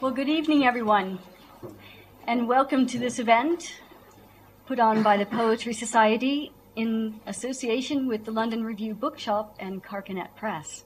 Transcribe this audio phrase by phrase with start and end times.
[0.00, 1.18] Well, good evening, everyone,
[2.24, 3.80] and welcome to this event
[4.64, 10.36] put on by the Poetry Society in association with the London Review Bookshop and Carcanet
[10.36, 10.84] Press.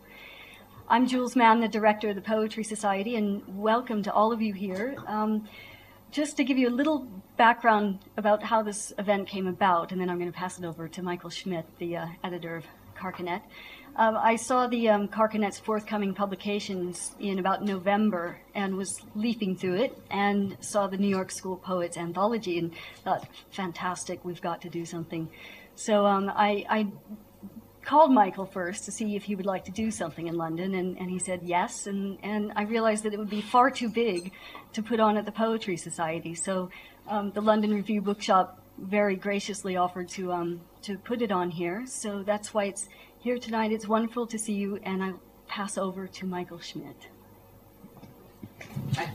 [0.88, 4.55] I'm Jules Mann, the director of the Poetry Society, and welcome to all of you
[4.55, 4.96] here.
[5.06, 5.46] Um,
[6.10, 10.08] just to give you a little background about how this event came about, and then
[10.08, 12.64] I'm going to pass it over to Michael Schmidt, the uh, editor of
[12.96, 13.42] Carcanet.
[13.95, 19.75] Um, I saw the um, Carcanet's forthcoming publications in about November and was leafing through
[19.75, 22.73] it and saw the New York School Poets Anthology and
[23.05, 25.29] thought, fantastic, we've got to do something
[25.75, 26.89] so um, I, I,
[27.85, 30.97] called Michael first to see if he would like to do something in London, and,
[30.98, 31.89] and he said yes.
[31.89, 34.33] And, and I realized that it would be far too big
[34.75, 36.35] to put on at the Poetry Society.
[36.36, 36.70] So
[37.08, 41.84] um, the London Review Bookshop very graciously offered to, um, to put it on here.
[41.86, 42.88] So that's why it's
[43.18, 43.72] here tonight.
[43.72, 45.12] It's wonderful to see you, and I
[45.46, 47.08] pass over to Michael Schmidt.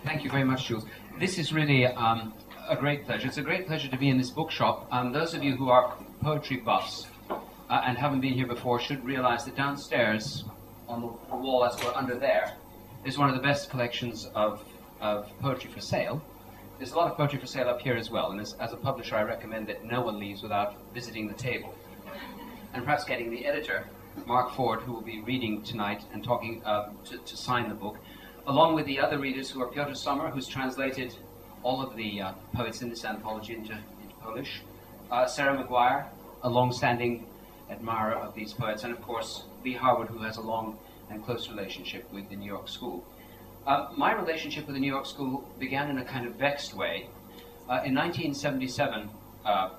[0.03, 0.85] Thank you very much, Jules.
[1.19, 2.34] This is really um,
[2.69, 3.28] a great pleasure.
[3.28, 4.88] It's a great pleasure to be in this bookshop.
[4.91, 9.03] Um, those of you who are poetry buffs uh, and haven't been here before should
[9.03, 10.44] realize that downstairs
[10.88, 12.53] on the, wall, as we're under there,
[13.06, 14.63] is one of the best collections of,
[15.01, 16.22] of poetry for sale.
[16.78, 18.78] There's a lot of poetry for sale up here as well, and as, as a
[18.78, 21.74] publisher, I recommend that no one leaves without visiting the table
[22.72, 23.88] and perhaps getting the editor,
[24.28, 27.98] Mark Ford, who will be reading tonight and talking uh, to, to sign the book,
[28.46, 31.16] along with the other readers who are Piotr Sommer, who's translated
[31.64, 34.62] all of the uh, poets in this anthology into, into Polish,
[35.10, 36.06] uh, Sarah Maguire,
[36.44, 37.26] a long-standing
[37.72, 40.78] admirer of these poets, and of course Lee Harwood, who has a long
[41.10, 43.04] and close relationship with the New York School.
[43.68, 47.08] Uh, my relationship with the New York School began in a kind of vexed way.
[47.68, 49.10] Uh, in 1977,
[49.44, 49.72] uh,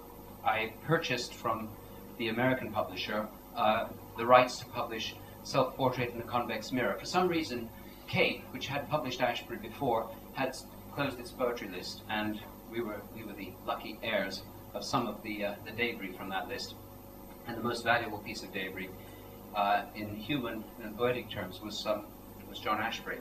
[0.44, 1.71] I purchased from
[2.19, 3.26] the American publisher
[3.56, 3.88] uh,
[4.19, 6.99] the rights to publish Self-Portrait in the Convex Mirror.
[7.00, 7.71] For some reason,
[8.06, 10.55] Cape, which had published Ashbery before, had
[10.94, 12.38] closed its poetry list, and
[12.70, 14.43] we were, we were the lucky heirs
[14.75, 16.75] of some of the, uh, the debris from that list.
[17.47, 18.91] And the most valuable piece of debris
[19.94, 22.05] in human and poetic terms was, um,
[22.50, 23.20] was John Ashbery.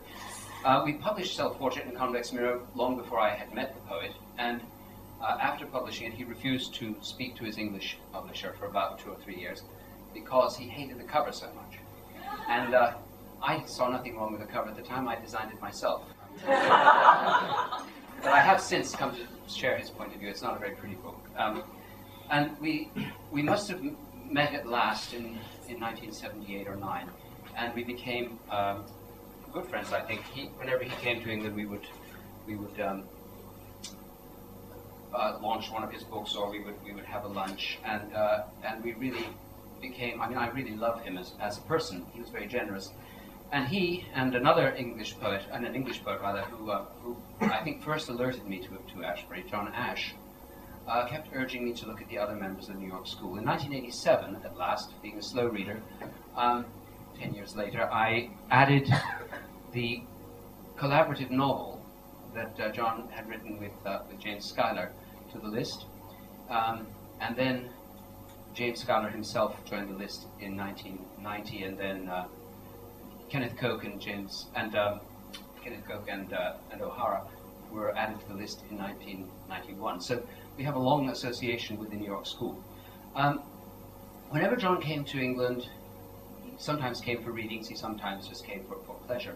[0.66, 4.62] Uh, we published Self-Portrait in Convex Mirror long before I had met the poet, and
[5.22, 9.12] uh, after publishing it, he refused to speak to his English publisher for about two
[9.12, 9.63] or three years
[10.13, 11.79] because he hated the cover so much.
[12.50, 12.94] And uh,
[13.41, 15.07] I saw nothing wrong with the cover at the time.
[15.07, 16.03] I designed it myself.
[16.45, 16.51] but
[18.31, 20.29] I have since come to share his point of view.
[20.29, 21.24] It's not a very pretty book.
[21.38, 21.63] Um,
[22.29, 22.91] and we,
[23.31, 23.81] we must have
[24.29, 25.39] met at last in,
[25.69, 27.09] in 1978 or 9,
[27.56, 28.85] and we became um,
[29.57, 30.22] good friends, I think.
[30.35, 31.88] He, whenever he came to England, we would,
[32.45, 33.03] we would um,
[35.12, 38.13] uh, launch one of his books, or we would, we would have a lunch, and,
[38.13, 39.25] uh, and we really
[39.81, 42.06] became, I mean, I really love him as, as a person.
[42.13, 42.92] He was very generous.
[43.51, 47.63] And he and another English poet, and an English poet rather, who, uh, who I
[47.63, 50.13] think first alerted me to, to Ashbery, John Ash,
[50.88, 53.38] uh, kept urging me to look at the other members of the New York School.
[53.38, 55.81] In 1987, at last, being a slow reader,
[56.36, 56.65] um,
[57.19, 58.88] 10 years later, I added
[59.72, 60.02] the
[60.78, 61.81] collaborative novel
[62.34, 64.92] that uh, John had written with, uh, with James Schuyler
[65.31, 65.86] to the list.
[66.50, 66.88] Um,
[67.19, 67.69] and then
[68.54, 72.28] James Schuyler himself joined the list in 1990, and then uh,
[73.30, 75.00] Kenneth Koch and James and um,
[75.64, 77.22] Kenneth Koch and uh, and O'Hara
[77.72, 80.02] were added to the list in 1991.
[80.02, 80.24] So
[80.58, 82.58] we have a long association with the New York School.
[83.16, 83.42] Um,
[84.30, 85.68] whenever John came to England,
[86.44, 89.36] he sometimes came for readings, he sometimes just came for, for pleasure.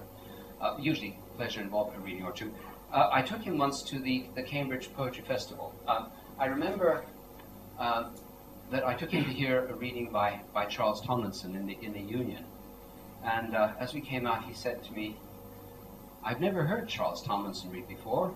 [0.62, 2.54] Uh, usually pleasure involved a reading or two.
[2.94, 5.74] Uh, I took him once to the, the Cambridge Poetry Festival.
[5.88, 7.04] Um, I remember
[7.80, 8.10] uh,
[8.70, 11.94] that I took him to hear a reading by, by Charles Tomlinson in the, in
[11.94, 12.44] the Union.
[13.24, 15.16] And uh, as we came out, he said to me,
[16.24, 18.36] I've never heard Charles Tomlinson read before.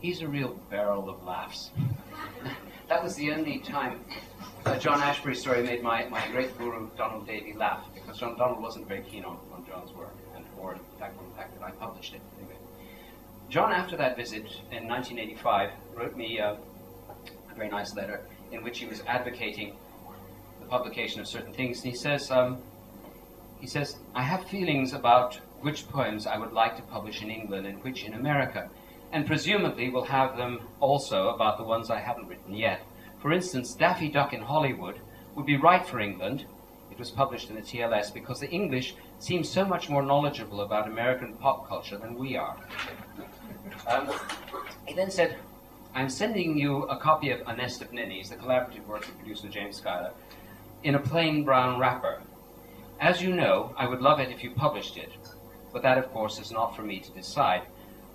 [0.00, 1.70] He's a real barrel of laughs.
[2.88, 4.04] that was the only time
[4.66, 8.62] a John Ashbery story made my, my great guru, Donald Davie, laugh, because John Donald
[8.62, 10.14] wasn't very keen on, on John's work,
[10.70, 12.20] in fact fact that I published it.
[12.38, 12.56] Anyway.
[13.48, 16.54] John, after that visit in 1985, wrote me uh,
[17.50, 18.20] a very nice letter
[18.50, 19.74] in which he was advocating
[20.60, 21.82] the publication of certain things.
[21.82, 22.58] And he says, um,
[23.60, 27.66] he says, I have feelings about which poems I would like to publish in England
[27.66, 28.68] and which in America,
[29.12, 32.80] and presumably will have them also about the ones I haven't written yet.
[33.20, 35.00] For instance, Daffy Duck in Hollywood
[35.36, 36.46] would be right for England.
[36.90, 40.88] It was published in the TLS because the English seem so much more knowledgeable about
[40.88, 42.56] American pop culture than we are.
[43.86, 44.10] Um,
[44.84, 45.36] he then said,
[45.94, 49.48] I'm sending you a copy of A Nest of Ninnies, the collaborative work of producer
[49.48, 50.12] James Schuyler,
[50.82, 52.20] in a plain brown wrapper.
[52.98, 55.12] As you know, I would love it if you published it,
[55.72, 57.62] but that, of course, is not for me to decide.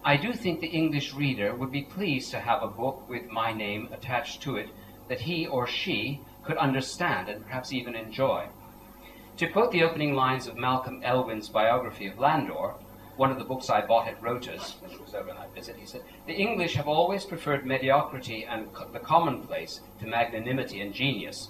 [0.03, 3.53] I do think the English reader would be pleased to have a book with my
[3.53, 4.69] name attached to it
[5.07, 8.48] that he or she could understand and perhaps even enjoy.
[9.38, 12.74] To quote the opening lines of Malcolm Elwin's biography of Landor,
[13.18, 16.01] one of the books I bought at Rota's it was over that visit, he said,
[16.25, 21.50] The English have always preferred mediocrity and co- the commonplace to magnanimity and genius.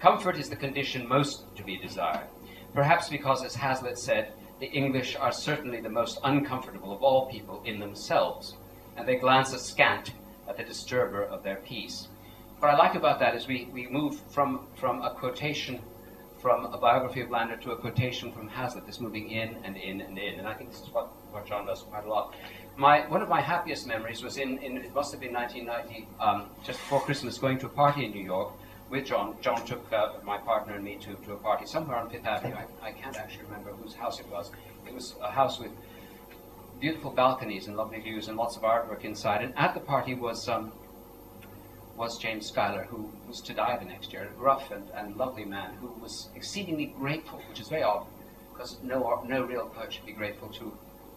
[0.00, 2.28] Comfort is the condition most to be desired.
[2.72, 7.62] Perhaps because, as Hazlitt said, the English are certainly the most uncomfortable of all people
[7.66, 8.56] in themselves,
[8.96, 10.12] and they glance askant
[10.48, 12.08] at the disturber of their peace.
[12.58, 15.82] What I like about that is we, we move from, from a quotation
[16.38, 20.00] from a biography of Landor to a quotation from Hazlitt, this moving in and in
[20.00, 20.38] and in.
[20.38, 22.34] And I think this is what, what John does quite a lot.
[22.76, 26.50] My, one of my happiest memories was in, in it must have been 1990, um,
[26.64, 28.52] just before Christmas, going to a party in New York
[28.88, 29.34] with John.
[29.40, 32.54] John took uh, my partner and me to, to a party somewhere on Fifth Avenue.
[32.54, 34.52] I, I can't actually remember whose house it was.
[34.86, 35.72] It was a house with
[36.80, 39.42] beautiful balconies and lovely views and lots of artwork inside.
[39.42, 40.72] And at the party was um,
[41.98, 45.44] was James Schuyler, who was to die the next year, a rough and, and lovely
[45.44, 48.06] man who was exceedingly grateful, which is very odd,
[48.52, 50.72] because no, no real poet should be grateful to,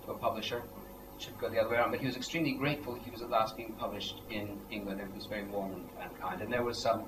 [0.05, 0.63] to a publisher.
[1.15, 1.91] It should go the other way around.
[1.91, 5.15] But he was extremely grateful he was at last being published in England, and he
[5.15, 6.41] was very warm and, and kind.
[6.41, 7.05] And there was um,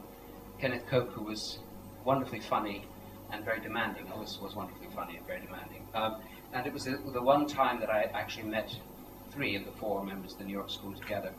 [0.60, 1.58] Kenneth Koch, who was
[2.06, 2.86] wonderfully funny
[3.32, 4.08] and very demanding.
[4.12, 5.88] Always was wonderfully funny and very demanding.
[5.96, 6.22] Um,
[6.54, 8.70] and it was the, the, one time that I actually met
[9.32, 11.32] three of the four members of the New York School together,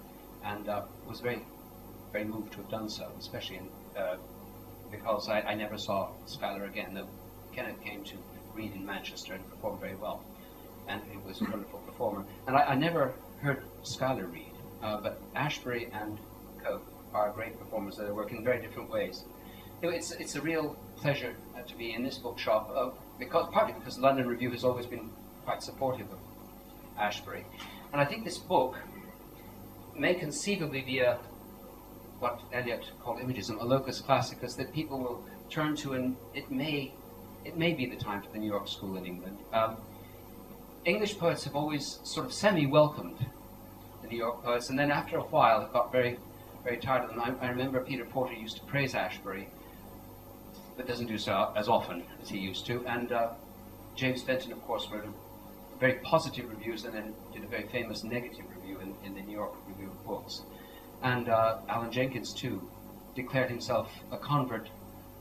[0.44, 1.42] and uh, was very
[2.14, 3.68] very moved to have done so, especially in,
[4.00, 4.16] uh,
[4.90, 6.94] because I, I, never saw Schuyler again.
[6.94, 7.08] Though
[7.52, 8.14] Kenneth came to
[8.54, 10.22] read in Manchester and performed very well,
[10.86, 12.24] and he was a wonderful performer.
[12.46, 16.16] And I, I never heard Schuyler read, uh, but Ashbery and
[16.64, 16.82] Koch
[17.12, 19.24] are great performers that work in very different ways.
[19.82, 23.98] It's it's a real pleasure uh, to be in this bookshop, uh, because partly because
[23.98, 25.10] London Review has always been
[25.44, 26.18] quite supportive of
[26.96, 27.42] Ashbery,
[27.92, 28.76] and I think this book
[29.96, 31.18] may conceivably be a
[32.24, 36.90] what Eliot called imagism, a locus classicus that people will turn to, and it may,
[37.44, 39.36] it may be the time for the New York School in England.
[39.52, 39.76] Um,
[40.86, 43.26] English poets have always sort of semi-welcomed
[44.00, 46.16] the New York poets, and then after a while it got very,
[46.62, 47.20] very tired of them.
[47.20, 49.44] I, I remember Peter Porter used to praise Ashbery,
[50.78, 52.82] but doesn't do so as often as he used to.
[52.86, 53.28] And uh,
[53.96, 55.04] James Fenton, of course, wrote
[55.78, 59.36] very positive reviews and then did a very famous negative review in, in the New
[59.36, 60.40] York Review of Books.
[61.04, 62.66] And uh, Alan Jenkins, too,
[63.14, 64.70] declared himself a convert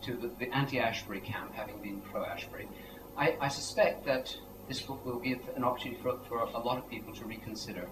[0.03, 2.67] to the, the anti Ashbery camp, having been pro Ashbery.
[3.17, 4.35] I, I, suspect that
[4.67, 7.87] this book will give an opportunity for, for a lot of people to reconsider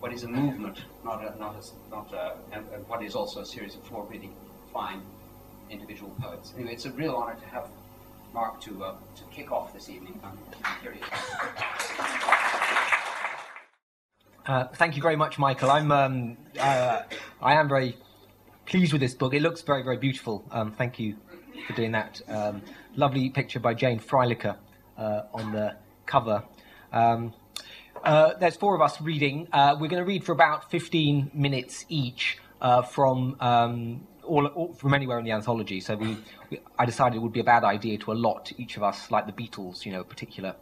[0.00, 3.40] what is a movement, not a, not a, not a, and, and what is also
[3.40, 4.30] a series of four really
[4.72, 5.02] fine
[5.70, 6.52] individual poets.
[6.56, 7.68] Anyway, it's a real honor to have
[8.34, 10.20] Mark to, uh, to kick off this evening.
[10.22, 10.38] Um,
[14.50, 15.70] uh, thank you very much, Michael.
[15.70, 17.02] I'm um, uh,
[17.40, 17.96] I am very
[18.66, 19.32] pleased with this book.
[19.32, 20.44] It looks very very beautiful.
[20.50, 21.16] Um, thank you
[21.68, 22.20] for doing that.
[22.26, 22.62] Um,
[22.96, 24.56] lovely picture by Jane Freilicher
[24.98, 26.42] uh, on the cover.
[26.92, 27.32] Um,
[28.02, 29.46] uh, there's four of us reading.
[29.52, 32.38] Uh, we're going to read for about 15 minutes each
[32.90, 35.80] from um, all, all, from anywhere in the anthology.
[35.80, 36.16] So we,
[36.50, 39.26] we, I decided it would be a bad idea to allot each of us, like
[39.26, 40.56] the Beatles, you know, a particular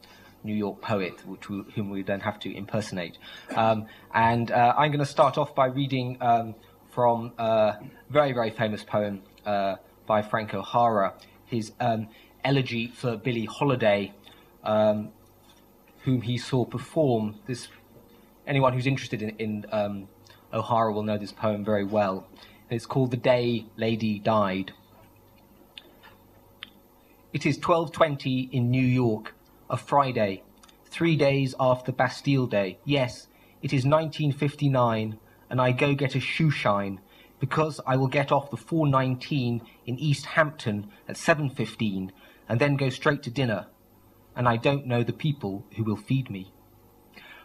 [0.49, 3.19] New York poet, which we, whom we then have to impersonate.
[3.55, 6.55] Um, and uh, I'm going to start off by reading um,
[6.90, 7.76] from a
[8.11, 9.76] very, very famous poem uh,
[10.07, 11.14] by Frank O'Hara.
[11.47, 12.09] his um,
[12.45, 14.12] elegy for Billie Holiday,
[14.64, 15.11] um,
[16.05, 17.37] whom he saw perform.
[17.47, 17.69] This
[18.47, 20.09] anyone who's interested in, in um,
[20.52, 22.26] O'Hara will know this poem very well.
[22.71, 24.73] It's called "The Day Lady Died."
[27.33, 29.35] It is 12:20 in New York,
[29.70, 30.42] a Friday,
[30.87, 32.78] three days after Bastille Day.
[32.84, 33.26] Yes,
[33.60, 35.18] it is 1959,
[35.50, 37.00] and I go get a shoe shine
[37.38, 42.12] because I will get off the 419 in East Hampton at 7:15
[42.48, 43.66] and then go straight to dinner,
[44.34, 46.50] and I don't know the people who will feed me.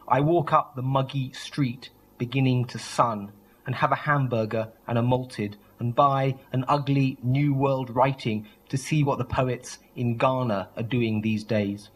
[0.08, 3.34] I walk up the muggy street beginning to sun
[3.66, 8.78] and have a hamburger and a malted and buy an ugly New World writing to
[8.78, 11.90] see what the poets in Ghana are doing these days.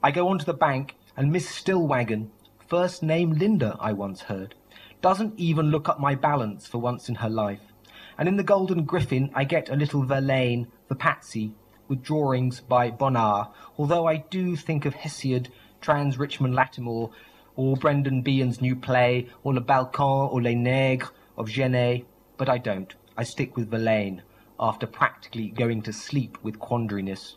[0.00, 2.28] I go on to the bank and Miss Stillwagon,
[2.68, 4.54] first name Linda, I once heard,
[5.00, 7.72] doesn't even look up my balance for once in her life.
[8.16, 11.52] And in the Golden Griffin, I get a little Verlaine for Patsy
[11.88, 15.48] with drawings by Bonnard, although I do think of Hesiod,
[15.80, 17.10] Trans Richmond Lattimore,
[17.56, 22.58] or Brendan Behan's new play, or Le Balcon or Les Nègres of Genet, but I
[22.58, 22.94] don't.
[23.16, 24.22] I stick with Verlaine
[24.60, 27.34] after practically going to sleep with quandariness.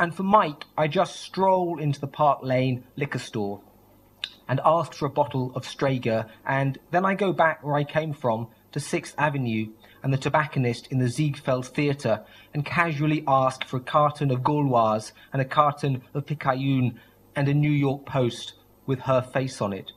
[0.00, 3.60] And for Mike, I just stroll into the Park Lane liquor store
[4.48, 8.14] and ask for a bottle of Strega, and then I go back where I came
[8.14, 9.68] from to Sixth Avenue
[10.02, 15.12] and the tobacconist in the Ziegfeld Theatre and casually ask for a carton of Gauloise
[15.34, 16.98] and a carton of Picayune
[17.36, 18.54] and a New York Post
[18.86, 19.92] with her face on it.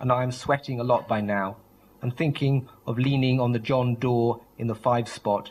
[0.00, 1.58] And I am sweating a lot by now
[2.00, 5.50] and thinking of leaning on the John door in the five spot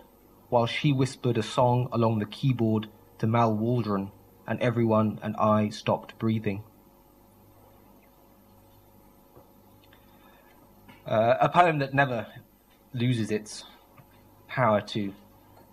[0.49, 2.87] while she whispered a song along the keyboard
[3.19, 4.11] to Mal Waldron
[4.47, 6.63] and everyone and I stopped breathing.
[11.05, 12.27] Uh, a poem that never
[12.93, 13.63] loses its
[14.47, 15.13] power to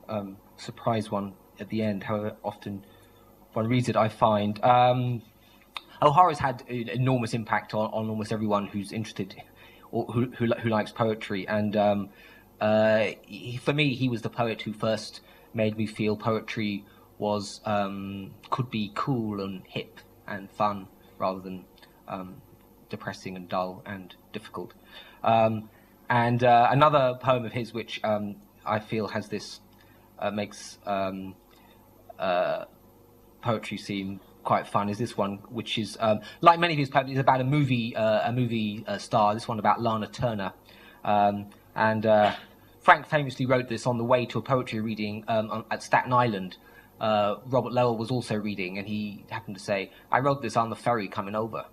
[0.08, 2.84] um, surprise one at the end, however often
[3.52, 4.62] one reads it, I find.
[4.64, 5.22] Um,
[6.02, 9.34] O'Hara's had an enormous impact on, on almost everyone who's interested
[9.90, 11.46] or who, who, who likes poetry.
[11.46, 12.08] And um,
[12.60, 15.20] uh, he, for me, he was the poet who first
[15.54, 16.84] made me feel poetry
[17.22, 20.88] was um, could be cool and hip and fun
[21.18, 21.64] rather than
[22.08, 22.42] um,
[22.90, 24.74] depressing and dull and difficult.
[25.22, 25.70] Um,
[26.10, 28.34] and uh, another poem of his, which um,
[28.66, 29.60] I feel has this
[30.18, 31.36] uh, makes um,
[32.18, 32.64] uh,
[33.40, 37.12] poetry seem quite fun is this one, which is um, like many of his poems,
[37.12, 39.32] is about a movie uh, a movie uh, star.
[39.32, 40.52] This one about Lana Turner,
[41.04, 42.34] and uh,
[42.80, 46.56] Frank famously wrote this on the way to a poetry reading um, at Staten Island.
[47.02, 50.70] Uh, Robert Lowell was also reading, and he happened to say, "I wrote this on
[50.70, 51.64] the ferry coming over."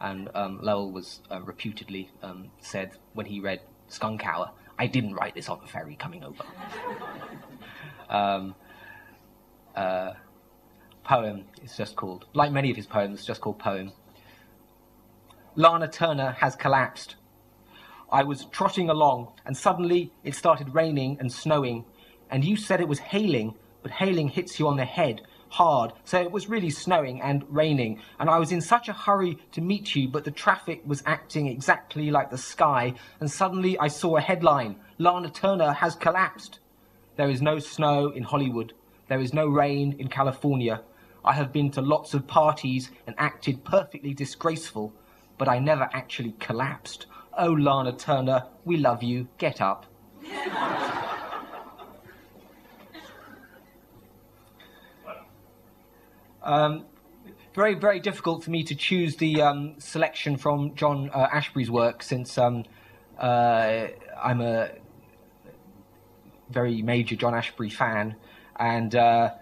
[0.00, 5.14] And um, Lowell was uh, reputedly um, said when he read Skunk Hour, "I didn't
[5.14, 6.44] write this on the ferry coming over."
[8.08, 8.54] Um,
[9.74, 10.12] uh,
[11.02, 11.46] poem.
[11.60, 13.92] It's just called, like many of his poems, just called Poem.
[15.56, 17.16] Lana Turner has collapsed.
[18.12, 21.84] I was trotting along, and suddenly it started raining and snowing,
[22.30, 23.54] and you said it was hailing,
[23.86, 28.00] but hailing hits you on the head hard, so it was really snowing and raining,
[28.18, 31.46] and I was in such a hurry to meet you, but the traffic was acting
[31.46, 36.58] exactly like the sky, and suddenly I saw a headline Lana Turner has collapsed.
[37.14, 38.72] There is no snow in Hollywood.
[39.06, 40.82] There is no rain in California.
[41.24, 44.92] I have been to lots of parties and acted perfectly disgraceful,
[45.38, 47.06] but I never actually collapsed.
[47.38, 49.28] Oh, Lana Turner, we love you.
[49.38, 49.86] Get up.
[56.46, 56.84] um,
[57.54, 62.02] very, very difficult for me to choose the um, selection from John uh, Ashbery's work
[62.02, 62.64] since um,
[63.18, 63.88] uh,
[64.22, 64.70] I'm a
[66.50, 68.16] very major John Ashbery fan.
[68.58, 69.34] And uh,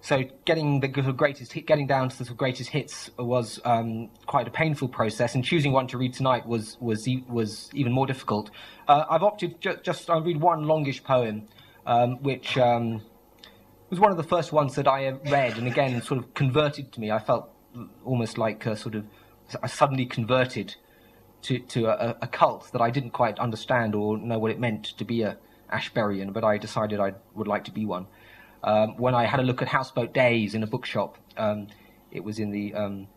[0.00, 4.50] so getting the greatest hit, getting down to the greatest hits was um, quite a
[4.50, 8.50] painful process, and choosing one to read tonight was was was even more difficult.
[8.88, 11.46] Uh, I've opted ju- just I'll read one longish poem,
[11.86, 13.02] um, which um,
[13.92, 17.00] was one of the first ones that I read, and again sort of converted to
[17.00, 17.10] me.
[17.10, 17.50] I felt
[18.04, 19.04] almost like a sort of
[19.62, 20.76] I suddenly converted
[21.42, 24.84] to to a, a cult that I didn't quite understand or know what it meant
[24.96, 25.36] to be a
[25.70, 28.06] Ashberian, but I decided I would like to be one
[28.64, 31.18] um, when I had a look at Houseboat Days in a bookshop.
[31.36, 31.66] Um,
[32.10, 33.08] it was in the um,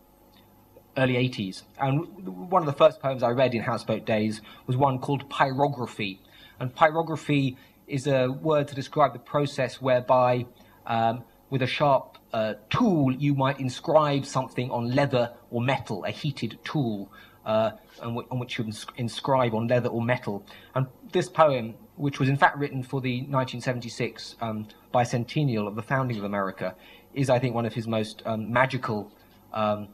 [0.97, 1.63] early 80s.
[1.79, 6.19] And one of the first poems I read in Houseboat Days was one called Pyrography.
[6.59, 10.45] And pyrography is a word to describe the process whereby,
[10.87, 16.11] um, with a sharp uh, tool, you might inscribe something on leather or metal, a
[16.11, 17.11] heated tool.
[17.45, 17.69] Uh,
[18.01, 20.43] on, on, which you ins- inscribe on leather or metal.
[20.73, 25.81] And this poem which was in fact written for the 1976 um, bicentennial of the
[25.81, 26.75] founding of America,
[27.13, 29.11] is, I think, one of his most um, magical
[29.53, 29.87] um,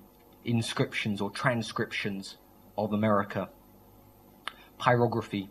[0.43, 2.37] inscriptions or transcriptions
[2.77, 3.49] of America.
[4.79, 5.49] Pyrography.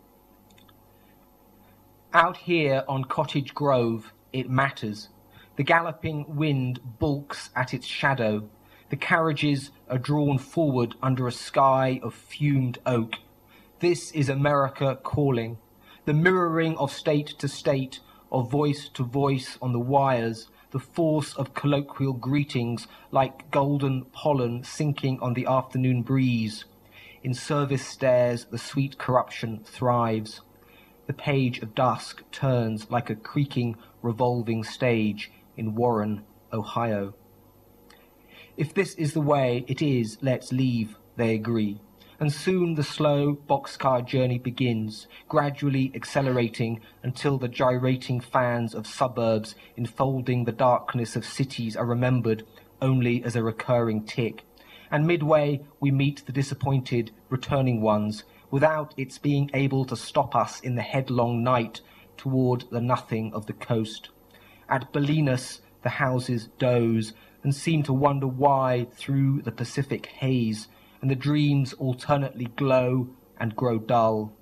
[2.12, 5.08] Out here on Cottage Grove, it matters.
[5.60, 8.48] The galloping wind bulks at its shadow.
[8.88, 13.16] The carriages are drawn forward under a sky of fumed oak.
[13.80, 15.58] This is America calling.
[16.06, 18.00] The mirroring of state to state,
[18.32, 24.64] of voice to voice on the wires, the force of colloquial greetings like golden pollen
[24.64, 26.64] sinking on the afternoon breeze.
[27.22, 30.40] In service stairs, the sweet corruption thrives.
[31.06, 37.14] The page of dusk turns like a creaking, revolving stage in Warren, Ohio.
[38.56, 41.80] If this is the way it is, let's leave, they agree
[42.20, 49.54] and soon the slow boxcar journey begins, gradually accelerating until the gyrating fans of suburbs
[49.74, 52.46] enfolding the darkness of cities are remembered
[52.82, 54.44] only as a recurring tick.
[54.90, 60.60] And midway we meet the disappointed, returning ones, without its being able to stop us
[60.60, 61.80] in the headlong night
[62.18, 64.10] toward the nothing of the coast.
[64.70, 67.12] At Bolinas the houses doze
[67.42, 70.68] and seem to wonder why, through the Pacific haze,
[71.02, 73.08] and the dreams alternately glow
[73.38, 74.32] and grow dull?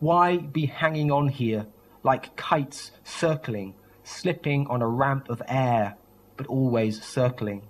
[0.00, 1.66] Why be hanging on here
[2.02, 5.96] like kites circling, slipping on a ramp of air,
[6.36, 7.62] but always circling?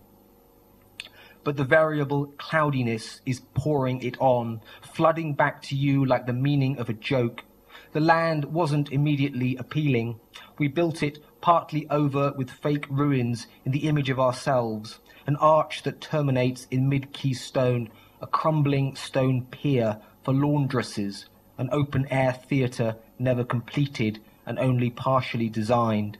[1.45, 6.79] But the variable cloudiness is pouring it on, flooding back to you like the meaning
[6.79, 7.45] of a joke.
[7.93, 10.21] The land wasn't immediately appealing.
[10.59, 15.83] We built it partly over with fake ruins in the image of ourselves, an arch
[15.83, 17.91] that terminates in mid-key stone
[18.21, 21.27] a crumbling stone pier for laundresses,
[21.57, 26.19] an open-air theatre never completed and only partially designed.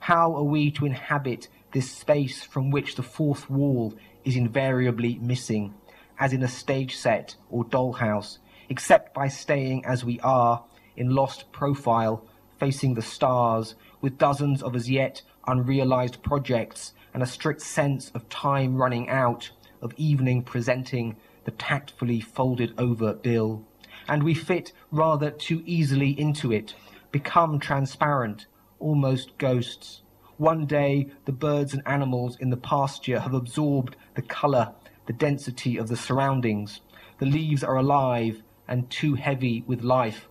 [0.00, 3.94] How are we to inhabit this space from which the fourth wall
[4.24, 5.74] is invariably missing,
[6.18, 8.38] as in a stage set or dollhouse,
[8.68, 10.64] except by staying as we are,
[10.96, 12.24] in lost profile,
[12.58, 18.28] facing the stars, with dozens of as yet unrealized projects and a strict sense of
[18.28, 23.64] time running out, of evening presenting the tactfully folded over bill,
[24.06, 26.74] and we fit rather too easily into it,
[27.12, 28.44] become transparent,
[28.78, 30.02] almost ghosts.
[30.36, 34.74] One day the birds and animals in the pasture have absorbed the colour,
[35.06, 36.82] the density of the surroundings.
[37.20, 40.28] The leaves are alive and too heavy with life.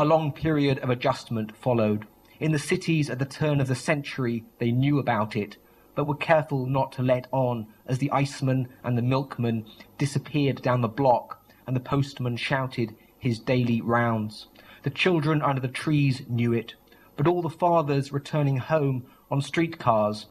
[0.00, 2.06] A long period of adjustment followed.
[2.38, 5.58] In the cities at the turn of the century, they knew about it,
[5.94, 9.66] but were careful not to let on as the iceman and the milkman
[9.98, 14.46] disappeared down the block and the postman shouted his daily rounds.
[14.84, 16.76] The children under the trees knew it,
[17.18, 20.28] but all the fathers returning home on streetcars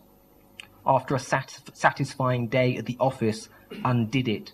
[0.83, 3.49] after a sat- satisfying day at the office
[3.85, 4.51] undid it.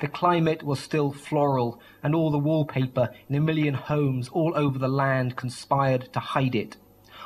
[0.00, 4.78] The climate was still floral, and all the wallpaper in a million homes all over
[4.78, 6.76] the land conspired to hide it.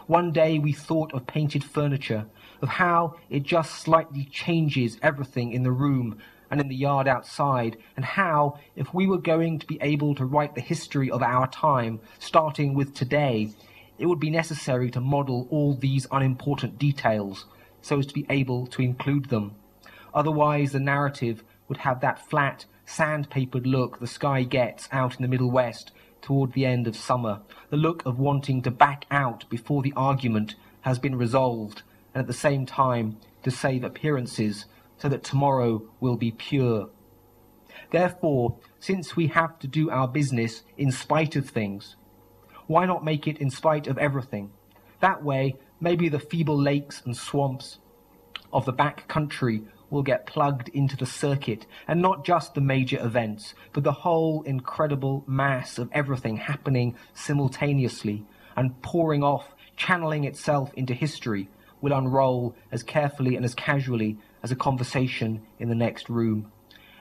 [0.07, 2.27] One day we thought of painted furniture,
[2.61, 6.19] of how it just slightly changes everything in the room
[6.51, 10.25] and in the yard outside, and how, if we were going to be able to
[10.25, 13.51] write the history of our time, starting with today,
[13.99, 17.45] it would be necessary to model all these unimportant details
[17.83, 19.55] so as to be able to include them.
[20.15, 25.29] Otherwise, the narrative would have that flat, sandpapered look the sky gets out in the
[25.29, 29.83] Middle West toward the end of summer, the look of wanting to back out before
[29.83, 31.83] the argument has been resolved
[32.15, 36.89] and at the same time to save appearances so that tomorrow will be pure.
[37.91, 41.97] Therefore, since we have to do our business in spite of things,
[42.67, 44.51] why not make it in spite of everything?
[45.01, 47.79] That way, maybe the feeble lakes and swamps
[48.53, 52.99] of the back country will get plugged into the circuit, and not just the major
[53.05, 60.73] events, but the whole incredible mass of everything happening simultaneously and pouring off, channeling itself
[60.75, 61.49] into history,
[61.81, 66.51] will unroll as carefully and as casually as a conversation in the next room.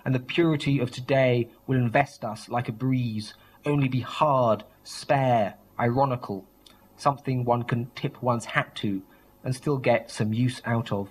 [0.05, 3.33] And the purity of today will invest us like a breeze,
[3.65, 6.45] only be hard, spare, ironical,
[6.95, 9.01] something one can tip one's hat to
[9.43, 11.09] and still get some use out of.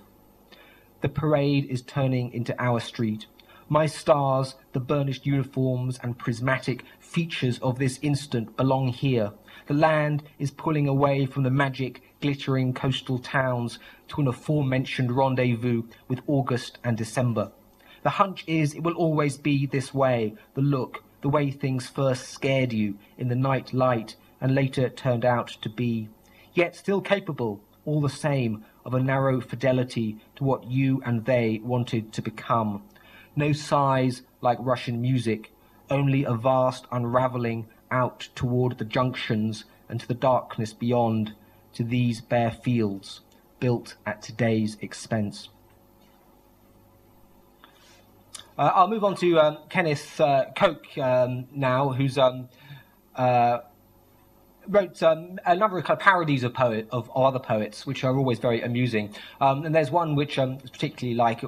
[1.02, 3.26] The parade is turning into our street.
[3.68, 9.32] My stars, the burnished uniforms and prismatic features of this instant belong here.
[9.66, 13.78] The land is pulling away from the magic glittering coastal towns
[14.08, 17.50] to an aforementioned rendezvous with August and December.
[18.02, 22.28] The hunch is it will always be this way, the look, the way things first
[22.28, 26.08] scared you in the night light and later turned out to be,
[26.54, 31.60] yet still capable, all the same, of a narrow fidelity to what you and they
[31.64, 32.84] wanted to become.
[33.34, 35.52] No sighs like Russian music,
[35.90, 41.34] only a vast unravelling out toward the junctions and to the darkness beyond,
[41.74, 43.22] to these bare fields,
[43.58, 45.48] built at today's expense.
[48.56, 52.48] Uh, I'll move on to um, Kenneth uh, Koch um, now, who's um,
[53.16, 53.58] uh,
[54.68, 58.16] wrote um, a number of kind of parodies of poet of, other poets, which are
[58.16, 59.14] always very amusing.
[59.40, 61.42] Um, and there's one which um, is particularly like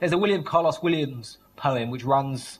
[0.00, 2.58] there's a William Carlos Williams poem which runs.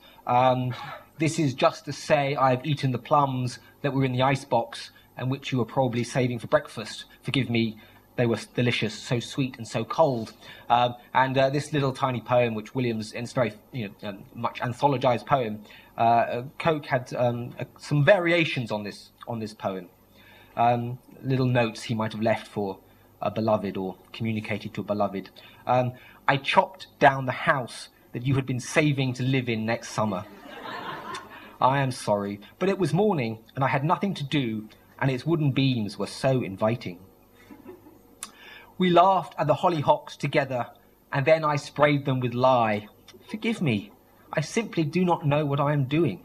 [1.18, 5.30] this is just to say I've eaten the plums that were in the icebox and
[5.30, 7.04] which you were probably saving for breakfast.
[7.22, 7.78] Forgive me,
[8.16, 10.32] they were delicious, so sweet and so cold.
[10.68, 14.24] Um, and uh, this little tiny poem, which Williams, and it's very you know, um,
[14.34, 15.62] much anthologized poem,
[15.96, 19.88] uh, Koch had um, uh, some variations on this on this poem.
[20.58, 22.78] Um, little notes he might have left for
[23.22, 25.30] a beloved or communicated to a beloved.
[25.66, 25.92] Um,
[26.26, 30.24] I chopped down the house that you had been saving to live in next summer.
[31.60, 34.68] I am sorry, but it was morning and I had nothing to do,
[35.00, 36.98] and its wooden beams were so inviting.
[38.78, 40.68] We laughed at the hollyhocks together,
[41.12, 42.88] and then I sprayed them with lye.
[43.28, 43.92] Forgive me,
[44.32, 46.24] I simply do not know what I am doing.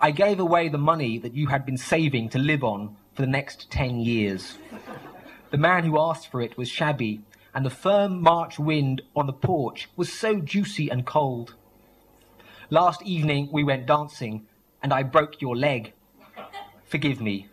[0.00, 3.28] I gave away the money that you had been saving to live on for the
[3.28, 4.56] next ten years.
[5.50, 9.32] The man who asked for it was shabby, and the firm March wind on the
[9.32, 11.56] porch was so juicy and cold.
[12.70, 14.46] Last evening we went dancing,
[14.82, 15.94] and I broke your leg.
[16.84, 17.48] Forgive me.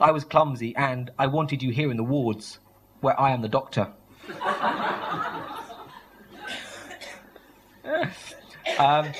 [0.00, 2.60] I was clumsy, and I wanted you here in the wards
[3.00, 3.88] where I am the doctor.
[8.78, 9.12] um,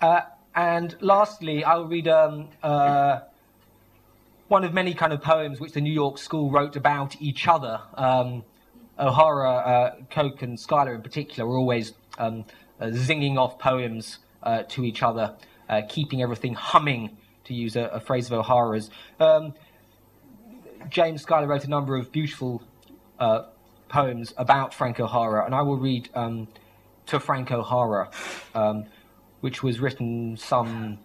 [0.00, 0.20] uh,
[0.58, 3.20] and lastly, I'll read um, uh,
[4.48, 7.80] one of many kind of poems which the New York School wrote about each other.
[7.94, 8.42] Um,
[8.98, 12.44] O'Hara, uh, Koch, and Schuyler in particular were always um,
[12.80, 15.36] uh, zinging off poems uh, to each other,
[15.68, 18.90] uh, keeping everything humming, to use a, a phrase of O'Hara's.
[19.20, 19.54] Um,
[20.90, 22.64] James Schuyler wrote a number of beautiful
[23.20, 23.42] uh,
[23.88, 26.48] poems about Frank O'Hara, and I will read um,
[27.06, 28.10] to Frank O'Hara,
[28.56, 28.86] um,
[29.40, 30.98] which was written some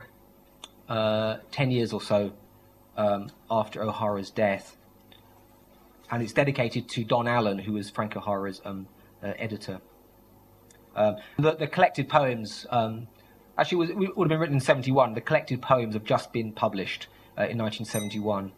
[0.90, 2.34] uh, 10 years or so
[2.98, 4.78] um, after O'Hara's death.
[6.12, 8.88] And it's dedicated to Don Allen, who was Frank O'Hara's um,
[9.24, 9.82] uh, editor.
[10.96, 13.08] Um, the, the, collected poems, um,
[13.58, 15.14] actually, was, would have been written in 71.
[15.16, 18.52] The collected poems have just been published uh, in 1971.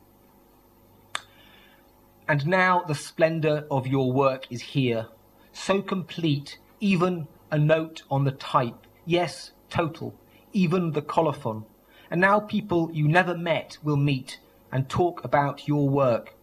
[2.28, 5.08] And now the splendor of your work is here,
[5.54, 10.20] so complete, even a note on the type, yes, total,
[10.54, 11.66] even the colophon.
[12.10, 14.40] And now people you never met will meet
[14.72, 16.36] and talk about your work.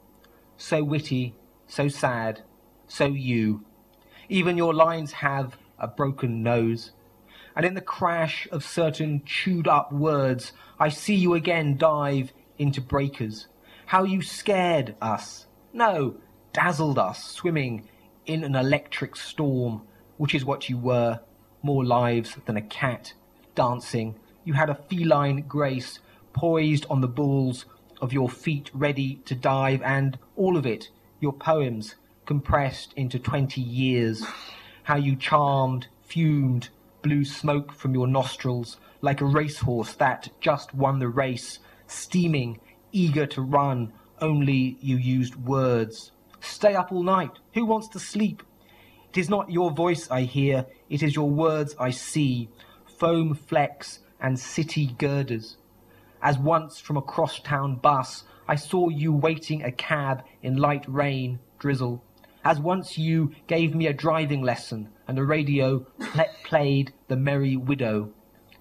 [0.57, 1.35] So witty,
[1.67, 2.43] so sad,
[2.87, 3.65] so you.
[4.29, 6.93] Even your lines have a broken nose.
[7.55, 12.81] And in the crash of certain chewed up words, I see you again dive into
[12.81, 13.47] breakers.
[13.87, 16.17] How you scared us no,
[16.53, 17.89] dazzled us, swimming
[18.27, 19.83] in an electric storm,
[20.19, 21.21] which is what you were,
[21.63, 23.13] more lives than a cat,
[23.55, 24.17] dancing.
[24.45, 25.99] You had a feline grace,
[26.33, 27.67] poised on the balls
[28.01, 31.95] of your feet, ready to dive, and all of it, your poems,
[32.27, 34.25] compressed into twenty years.
[34.85, 36.71] How you charmed, fumed,
[37.03, 42.61] blew smoke from your nostrils, like a racehorse that just won the race, steaming,
[42.93, 46.13] eager to run, only you used words.
[46.41, 47.39] Stay up all night.
[47.55, 48.43] Who wants to sleep?
[49.11, 52.51] It is not your voice I hear, it is your words I see.
[52.99, 55.57] Foam flecks and city girders.
[56.21, 61.39] As once from a crosstown bus, I saw you waiting a cab in light rain,
[61.59, 62.05] drizzle.
[62.45, 67.57] As once you gave me a driving lesson, and the radio pl- played The Merry
[67.57, 68.13] Widow.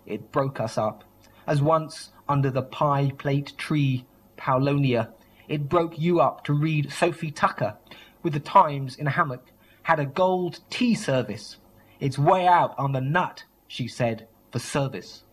[0.05, 1.03] It broke us up.
[1.45, 4.05] As once, under the pie plate tree,
[4.37, 5.09] Paulownia,
[5.49, 7.75] it broke you up to read Sophie Tucker
[8.23, 9.47] with the Times in a hammock,
[9.83, 11.57] had a gold tea service.
[12.01, 15.23] It's way out on the nut, she said, for service.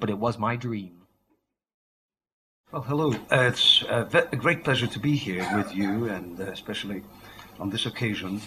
[0.00, 1.02] But it was my dream.
[2.72, 3.12] Well, hello.
[3.30, 7.02] Uh, it's a, a, great pleasure to be here with you, and uh, especially
[7.60, 8.40] on this occasion.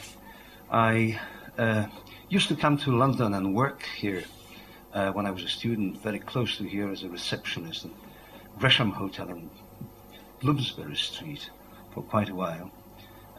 [0.72, 1.20] I
[1.60, 1.86] uh,
[2.28, 4.24] used to come to London and work here
[4.94, 7.92] uh, when I was a student, very close to here as a receptionist in
[8.58, 9.50] Gresham Hotel in
[10.42, 11.52] Bloomsbury Street
[11.94, 12.72] for quite a while.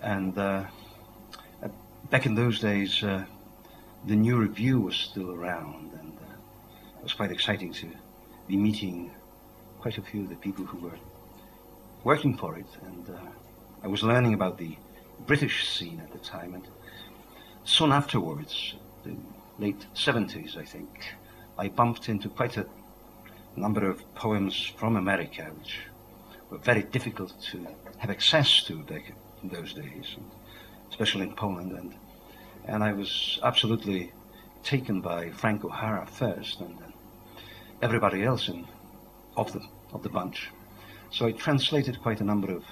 [0.03, 0.67] And uh,
[2.11, 3.25] back in those days, uh,
[4.07, 6.35] the New Review was still around, and uh,
[6.99, 7.89] it was quite exciting to
[8.49, 9.11] be meeting
[9.79, 10.99] quite a few of the people who were
[12.05, 13.19] working for it, and uh,
[13.83, 14.77] I was learning about the
[15.27, 16.55] British scene at the time.
[16.55, 16.67] And
[17.65, 19.15] soon afterwards, the
[19.59, 21.15] late 70s, I think,
[21.59, 22.67] I bumped into quite a
[23.55, 25.81] number of poems from America, which
[26.49, 27.67] were very difficult to
[27.99, 30.17] have access to back in those days,
[30.89, 31.73] especially in Poland.
[31.73, 31.95] And,
[32.67, 34.13] and I was absolutely
[34.63, 36.93] taken by Frank O'Hara first, and then
[37.83, 38.67] everybody else in,
[39.37, 39.61] of, the,
[39.93, 40.51] of the bunch.
[41.11, 42.65] So I translated quite a number of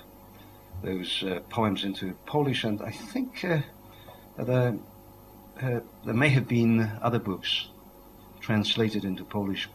[0.83, 3.61] those uh, poems into Polish, and I think uh,
[4.37, 4.77] there,
[5.61, 7.69] uh, there may have been other books
[8.41, 9.69] translated into Polish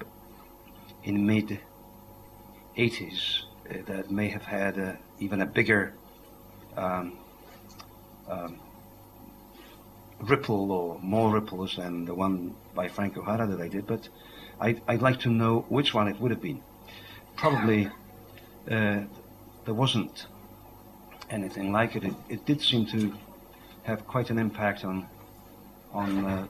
[1.04, 1.60] in mid
[2.78, 5.94] 80s uh, that may have had uh, even a bigger
[6.78, 7.18] um,
[8.30, 8.60] um,
[10.30, 14.08] ripple or more ripples than the one by Frank O'Hara that I did, but
[14.60, 16.62] I'd, I'd like to know which one it would have been.
[17.36, 17.88] Probably
[18.70, 19.02] uh,
[19.66, 20.28] there wasn't
[21.30, 22.04] anything like it.
[22.04, 22.16] it.
[22.30, 23.14] It did seem to
[23.84, 25.08] have quite an impact on
[25.92, 26.48] on uh,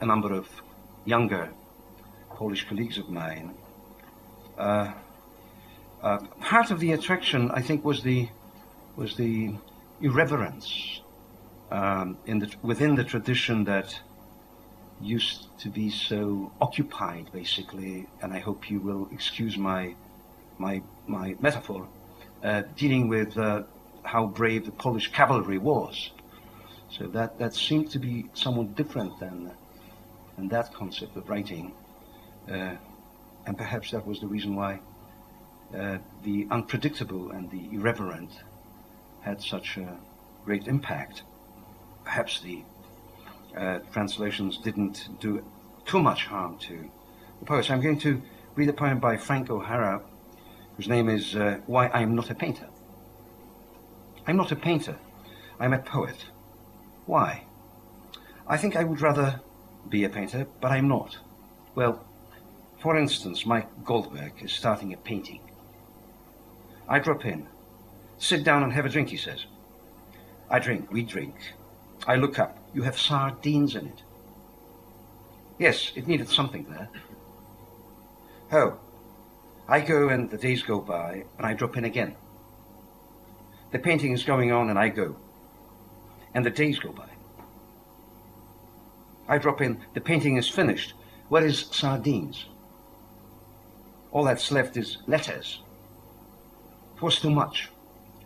[0.00, 0.48] a number of
[1.04, 1.50] younger
[2.30, 3.54] Polish colleagues of mine.
[4.58, 4.92] Uh,
[6.02, 8.28] uh, part of the attraction, I think, was the
[8.96, 9.54] was the
[10.00, 11.00] irreverence
[11.70, 13.98] um, in the, within the tradition that
[15.00, 18.06] used to be so occupied, basically.
[18.22, 19.94] And I hope you will excuse my
[20.58, 21.86] my my metaphor,
[22.42, 23.64] uh, dealing with uh,
[24.02, 26.10] how brave the Polish cavalry was.
[26.90, 29.50] So that that seemed to be somewhat different than
[30.36, 31.74] than that concept of writing,
[32.50, 32.76] uh,
[33.46, 34.80] and perhaps that was the reason why
[35.76, 38.30] uh, the unpredictable and the irreverent
[39.20, 39.98] had such a
[40.44, 41.22] great impact.
[42.06, 42.62] Perhaps the
[43.54, 45.44] uh, translations didn't do
[45.84, 46.88] too much harm to
[47.40, 47.68] the poets.
[47.68, 48.22] I'm going to
[48.54, 50.00] read a poem by Frank O'Hara,
[50.76, 52.68] whose name is uh, Why I'm Not a Painter.
[54.26, 54.96] I'm not a painter,
[55.60, 56.26] I'm a poet.
[57.06, 57.44] Why?
[58.46, 59.40] I think I would rather
[59.88, 61.18] be a painter, but I'm not.
[61.74, 62.04] Well,
[62.78, 65.40] for instance, Mike Goldberg is starting a painting.
[66.88, 67.48] I drop in.
[68.18, 69.46] Sit down and have a drink, he says.
[70.48, 71.34] I drink, we drink.
[72.06, 72.56] I look up.
[72.72, 74.02] You have sardines in it.
[75.58, 76.88] Yes, it needed something there.
[78.52, 78.78] Oh,
[79.68, 82.14] I go and the days go by and I drop in again.
[83.72, 85.16] The painting is going on and I go.
[86.34, 87.08] And the days go by.
[89.28, 90.94] I drop in, the painting is finished.
[91.28, 92.46] Where is sardines?
[94.12, 95.60] All that's left is letters.
[96.94, 97.68] It was too much,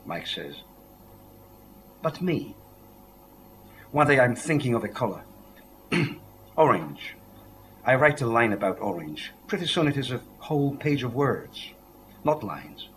[0.05, 0.57] Mike says.
[2.03, 2.55] But me.
[3.93, 5.25] One day I'm thinking of a color.
[6.57, 7.17] orange.
[7.85, 9.33] I write a line about orange.
[9.49, 11.71] Pretty soon it is a whole page of words,
[12.23, 12.89] not lines.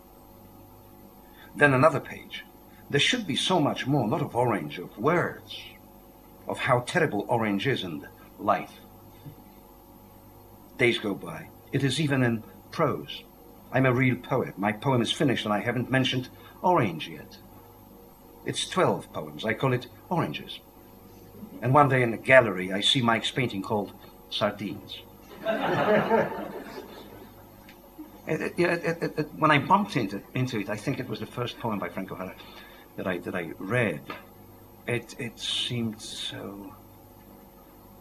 [1.56, 2.44] Then another page.
[2.90, 5.58] There should be so much more, not of orange, of words,
[6.46, 8.06] of how terrible orange is in
[8.38, 8.74] life.
[10.78, 11.48] Days go by.
[11.72, 13.24] It is even in prose.
[13.72, 14.56] I'm a real poet.
[14.56, 16.28] My poem is finished and I haven't mentioned
[16.62, 17.38] orange yet.
[18.46, 19.44] It's 12 poems.
[19.44, 20.60] I call it Oranges.
[21.64, 23.94] And one day in the gallery, I see Mike's painting called
[24.28, 24.98] Sardines.
[28.26, 31.58] it, it, it, when I bumped into, into it, I think it was the first
[31.58, 32.34] poem by Frank O'Hara
[32.96, 34.02] that I, that I read.
[34.86, 36.74] It, it seemed so.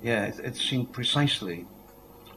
[0.02, 1.66] Yeah, it, it seemed precisely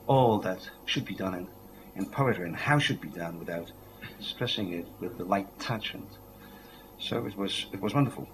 [0.07, 1.49] all that should be done in
[1.97, 3.73] in poetry and how should be done without
[4.21, 5.95] stressing it with the light touch.
[5.95, 6.07] And
[7.01, 8.29] so it was, it was wonderful.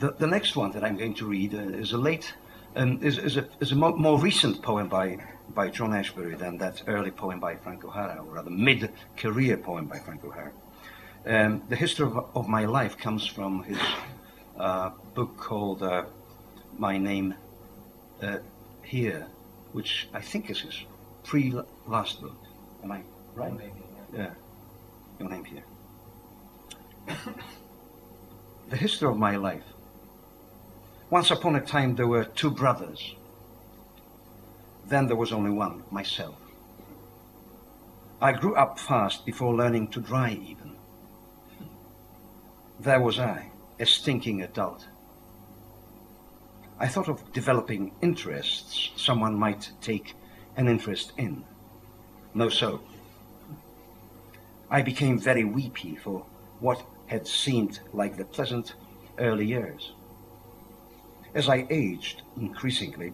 [0.00, 2.34] The, the next one that I'm going to read uh, is a late,
[2.76, 5.18] um, is, is, a, is a mo- more recent poem by,
[5.54, 9.98] by John Ashbery than that early poem by Frank O'Hara, or rather mid-career poem by
[9.98, 10.52] Frank O'Hara.
[11.26, 13.78] Um, the history of, of, my life comes from his
[14.56, 16.04] uh, book called uh,
[16.78, 17.34] My Name
[18.22, 18.38] uh,
[18.82, 19.26] Here,
[19.72, 20.84] which I think is his
[21.24, 21.54] pre
[21.86, 22.36] last book.
[22.82, 23.02] Am I
[23.34, 23.52] right?
[23.52, 23.72] Maybe.
[24.14, 24.30] yeah.
[25.18, 25.64] Your name here.
[28.70, 29.64] the history of my life.
[31.10, 33.14] Once upon a time, there were two brothers.
[34.86, 36.36] Then there was only one, myself.
[38.20, 40.76] I grew up fast before learning to dry even.
[42.80, 44.86] There was I, a stinking adult.
[46.78, 50.14] I thought of developing interests someone might take
[50.56, 51.44] an interest in.
[52.34, 52.80] No so.
[54.70, 56.26] I became very weepy for
[56.60, 58.74] what had seemed like the pleasant
[59.18, 59.92] early years.
[61.38, 63.12] As I aged increasingly,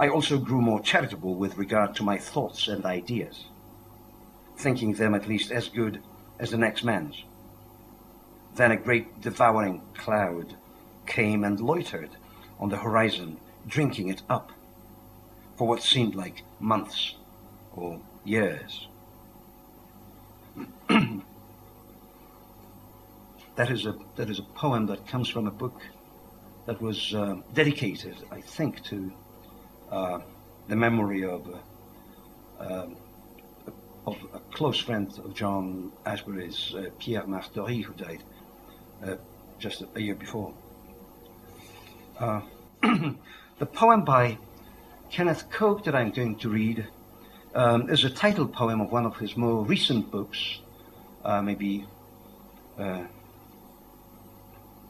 [0.00, 3.44] I also grew more charitable with regard to my thoughts and ideas.
[4.56, 6.02] thinking them at least as good
[6.38, 7.24] as the next man's.
[8.54, 10.56] Then a great devouring cloud
[11.06, 12.12] came and loitered
[12.58, 13.36] on the horizon,
[13.66, 14.50] drinking it up
[15.56, 17.16] for what seemed like months
[17.76, 18.88] or years.
[23.56, 25.82] that is a that is a poem that comes from a book
[26.66, 29.12] that was uh, dedicated, I think, to
[29.90, 30.18] uh,
[30.68, 31.46] the memory of,
[32.60, 32.96] uh, um,
[34.06, 38.22] of a close friend of John Ashbery's, uh, Pierre Martory, who died
[39.04, 39.16] uh,
[39.58, 40.54] just a year before.
[42.18, 42.40] Uh,
[42.82, 44.38] the poem by
[45.10, 46.86] Kenneth Koch that I'm going to read
[47.54, 50.60] um, is a title poem of one of his more recent books,
[51.24, 51.86] uh, maybe
[52.78, 53.04] uh,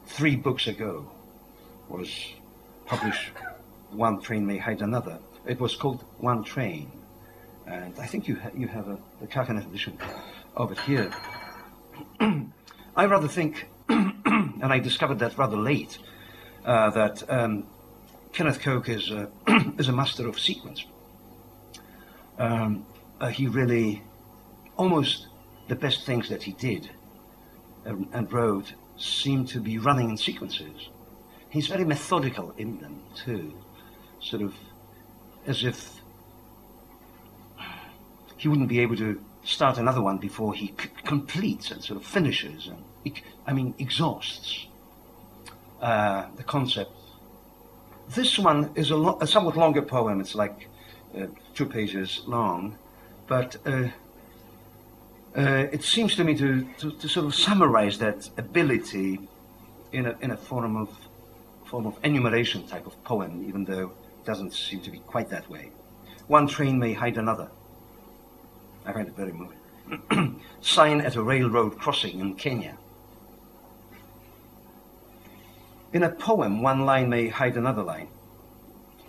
[0.06, 1.11] three books ago,
[1.88, 2.32] was
[2.86, 3.32] published
[3.90, 5.18] One Train May Hide Another.
[5.46, 6.90] It was called One Train,
[7.66, 9.98] and I think you, ha- you have a, the Carcanet edition
[10.56, 11.10] of it here.
[12.96, 15.98] I rather think, and I discovered that rather late,
[16.64, 17.66] uh, that um,
[18.32, 19.30] Kenneth Koch is a,
[19.78, 20.84] is a master of sequence.
[22.38, 22.86] Um,
[23.20, 24.02] uh, he really,
[24.76, 25.28] almost
[25.68, 26.90] the best things that he did
[27.84, 30.88] and, and wrote seem to be running in sequences.
[31.52, 33.52] He's very methodical in them too,
[34.20, 34.54] sort of
[35.46, 36.00] as if
[38.38, 42.06] he wouldn't be able to start another one before he c- completes and sort of
[42.06, 42.82] finishes and,
[43.46, 44.66] I mean, exhausts
[45.82, 46.92] uh, the concept.
[48.08, 50.22] This one is a, lo- a somewhat longer poem.
[50.22, 50.70] It's like
[51.14, 52.78] uh, two pages long,
[53.26, 53.88] but uh,
[55.36, 59.20] uh, it seems to me to, to, to sort of summarize that ability
[59.92, 60.88] in a, in a form of
[61.72, 65.48] form of enumeration type of poem, even though it doesn't seem to be quite that
[65.48, 65.72] way.
[66.26, 67.50] One train may hide another.
[68.84, 70.38] I find it very moving.
[70.60, 72.76] Sign at a railroad crossing in Kenya.
[75.94, 78.08] In a poem, one line may hide another line.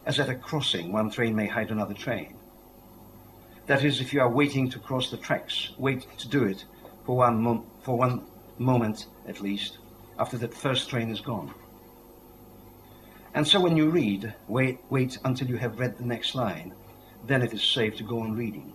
[0.05, 2.33] As at a crossing, one train may hide another train.
[3.65, 6.63] That is, if you are waiting to cross the tracks, wait to do it
[7.05, 8.23] for one, for one
[8.57, 9.79] moment at least,
[10.17, 11.53] after that first train is gone.
[13.33, 16.73] And so when you read, wait, wait until you have read the next line,
[17.25, 18.73] then it is safe to go on reading.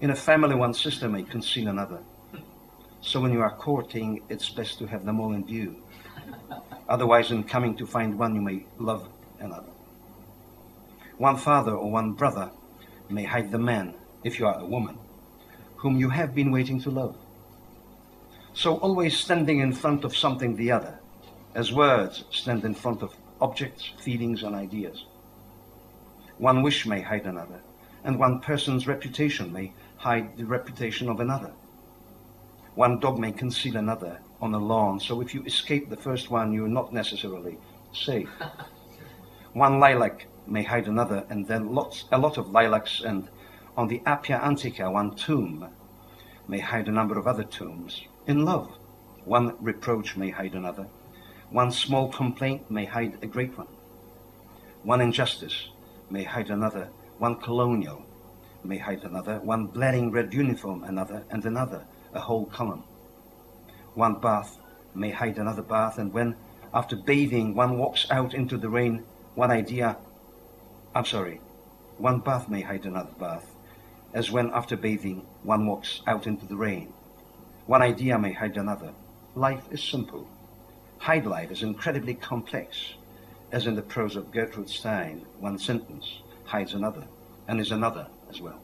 [0.00, 2.00] In a family, one sister may conceal another.
[3.00, 5.82] So when you are courting, it's best to have them all in view.
[6.88, 9.08] Otherwise, in coming to find one, you may love
[9.40, 9.70] another.
[11.18, 12.50] One father or one brother
[13.08, 14.98] may hide the man, if you are a woman,
[15.76, 17.16] whom you have been waiting to love.
[18.52, 21.00] So always standing in front of something the other,
[21.54, 25.04] as words stand in front of objects, feelings, and ideas.
[26.38, 27.60] One wish may hide another,
[28.02, 31.52] and one person's reputation may hide the reputation of another.
[32.74, 36.52] One dog may conceal another on a lawn, so if you escape the first one,
[36.52, 37.58] you're not necessarily
[37.92, 38.28] safe.
[39.52, 43.28] One lilac may hide another, and then lots, a lot of lilacs, and
[43.76, 45.68] on the Appia Antica, one tomb
[46.48, 48.02] may hide a number of other tombs.
[48.26, 48.68] In love,
[49.24, 50.88] one reproach may hide another.
[51.54, 53.68] One small complaint may hide a great one.
[54.82, 55.68] One injustice
[56.10, 56.88] may hide another.
[57.18, 58.02] One colonial
[58.64, 59.38] may hide another.
[59.38, 62.82] One blaring red uniform another, and another, a whole column.
[63.94, 64.58] One bath
[64.96, 66.34] may hide another bath, and when,
[66.74, 69.04] after bathing, one walks out into the rain,
[69.36, 69.96] one idea,
[70.92, 71.40] I'm sorry,
[71.98, 73.46] one bath may hide another bath,
[74.12, 76.92] as when, after bathing, one walks out into the rain.
[77.66, 78.92] One idea may hide another.
[79.36, 80.28] Life is simple.
[81.04, 82.94] Hide life is incredibly complex,
[83.52, 87.04] as in the prose of Gertrude Stein, one sentence hides another,
[87.46, 88.58] and is another as well,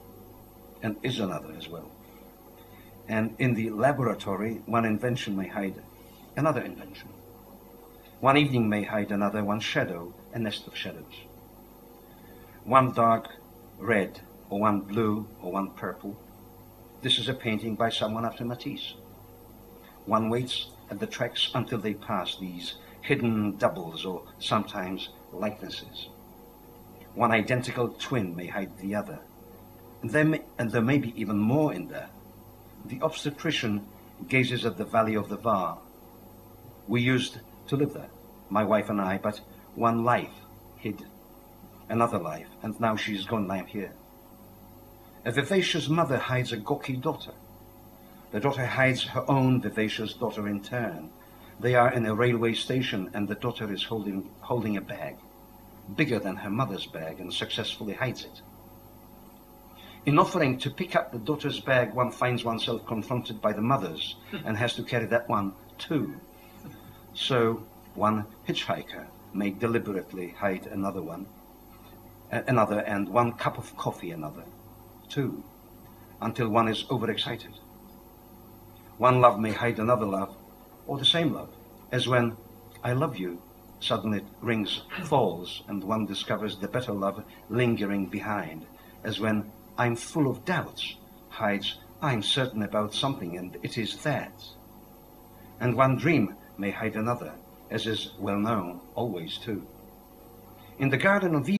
[0.82, 1.90] and is another as well.
[3.06, 5.82] And in the laboratory, one invention may hide
[6.34, 7.10] another invention.
[8.20, 11.26] One evening may hide another, one shadow, a nest of shadows.
[12.64, 13.28] One dark
[13.78, 14.18] red,
[14.48, 16.16] or one blue, or one purple.
[17.02, 18.94] This is a painting by someone after Matisse.
[20.06, 20.68] One waits
[20.98, 26.08] the tracks until they pass these hidden doubles or sometimes likenesses.
[27.14, 29.20] One identical twin may hide the other.
[30.02, 32.08] And there may, and there may be even more in there.
[32.86, 33.86] The obstetrician
[34.28, 35.78] gazes at the valley of the Var.
[36.88, 37.38] We used
[37.68, 38.10] to live there,
[38.48, 39.40] my wife and I, but
[39.74, 40.32] one life
[40.76, 41.04] hid
[41.88, 43.92] another life, and now she's gone, and I'm here.
[45.24, 47.32] A vivacious mother hides a gawky daughter.
[48.32, 51.10] The daughter hides her own vivacious daughter in turn.
[51.58, 55.16] They are in a railway station, and the daughter is holding, holding a bag,
[55.96, 58.42] bigger than her mother's bag, and successfully hides it.
[60.06, 64.16] In offering to pick up the daughter's bag, one finds oneself confronted by the mother's
[64.30, 64.38] hmm.
[64.46, 66.14] and has to carry that one too.
[67.12, 67.64] So
[67.94, 71.26] one hitchhiker may deliberately hide another one,
[72.30, 74.44] another, and one cup of coffee another,
[75.08, 75.42] too,
[76.20, 77.52] until one is overexcited.
[79.00, 80.36] One love may hide another love,
[80.86, 81.48] or the same love,
[81.90, 82.36] as when
[82.84, 83.40] I love you
[83.80, 88.66] suddenly rings false and one discovers the better love lingering behind,
[89.02, 90.96] as when I'm full of doubts
[91.30, 94.44] hides I'm certain about something and it is that.
[95.60, 97.32] And one dream may hide another,
[97.70, 99.66] as is well known always too.
[100.78, 101.59] In the Garden of Eden,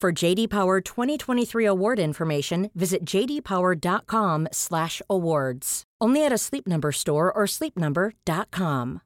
[0.00, 5.84] For JD Power 2023 award information, visit jdpower.com/awards.
[6.00, 9.00] Only at a Sleep Number store or sleepnumber.com.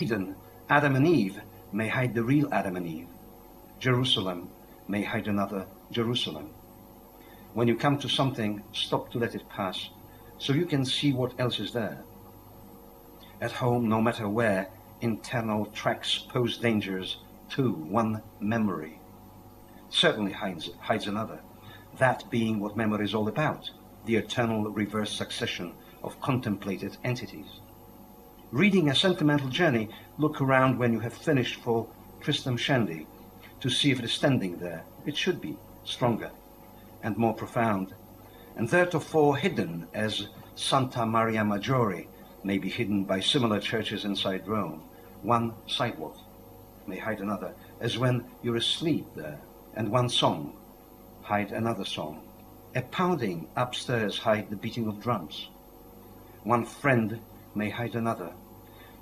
[0.00, 0.36] Eden,
[0.70, 1.38] Adam and Eve
[1.70, 3.08] may hide the real Adam and Eve.
[3.78, 4.48] Jerusalem
[4.88, 6.48] may hide another Jerusalem.
[7.52, 9.90] When you come to something, stop to let it pass,
[10.38, 12.02] so you can see what else is there.
[13.42, 14.70] At home, no matter where,
[15.02, 17.18] internal tracks pose dangers
[17.50, 18.98] to one memory.
[19.88, 21.40] Certainly hides, hides another,
[21.98, 23.70] that being what memory is all about,
[24.04, 25.72] the eternal reverse succession
[26.02, 27.60] of contemplated entities.
[28.52, 29.88] Reading a sentimental journey,
[30.18, 31.88] look around when you have finished for
[32.20, 33.06] Tristram Shandy
[33.60, 34.84] to see if it is standing there.
[35.04, 36.30] It should be stronger
[37.02, 37.94] and more profound,
[38.56, 42.06] and theretofore hidden as Santa Maria Maggiore
[42.44, 44.82] may be hidden by similar churches inside Rome.
[45.22, 46.18] One sidewalk
[46.86, 49.38] may hide another, as when you're asleep there,
[49.74, 50.54] and one song
[51.22, 52.22] hide another song.
[52.74, 55.48] A pounding upstairs hide the beating of drums.
[56.44, 57.20] One friend
[57.54, 58.32] may hide another.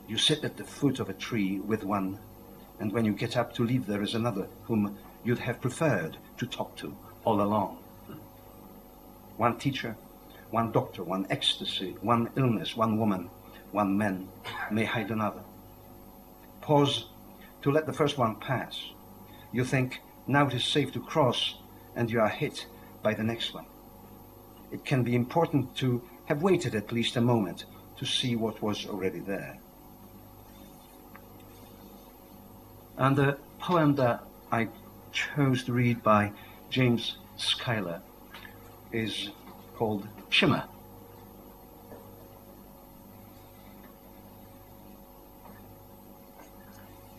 [0.09, 2.19] You sit at the foot of a tree with one,
[2.81, 6.47] and when you get up to leave there is another whom you'd have preferred to
[6.47, 7.79] talk to all along
[9.37, 9.97] one teacher,
[10.51, 13.29] one doctor, one ecstasy, one illness, one woman,
[13.73, 14.29] one man
[14.71, 15.41] may hide another.
[16.61, 17.07] Pause
[17.65, 18.91] to let the first one pass.
[19.51, 21.55] You think, now it is safe to cross,
[21.97, 22.67] and you are hit
[23.03, 23.65] by the next one.
[24.71, 27.65] It can be important to have waited at least a moment
[27.97, 29.57] to see what was already there.
[32.99, 34.69] And the poem that I
[35.13, 36.33] chose to read by
[36.69, 38.03] James Schuyler
[38.93, 39.31] is
[39.75, 40.65] called Shimmer.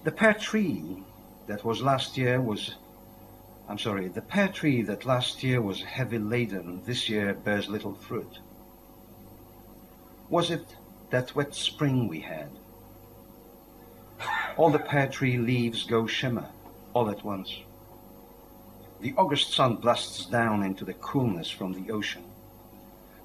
[0.06, 1.04] The pear tree
[1.48, 2.76] that was last year was,
[3.68, 7.96] I'm sorry, the pear tree that last year was heavy laden this year bears little
[7.96, 8.38] fruit.
[10.30, 10.76] Was it
[11.10, 12.52] that wet spring we had?
[14.58, 16.50] All the pear tree leaves go shimmer
[16.94, 17.62] all at once.
[19.02, 22.26] The August sun blasts down into the coolness from the ocean.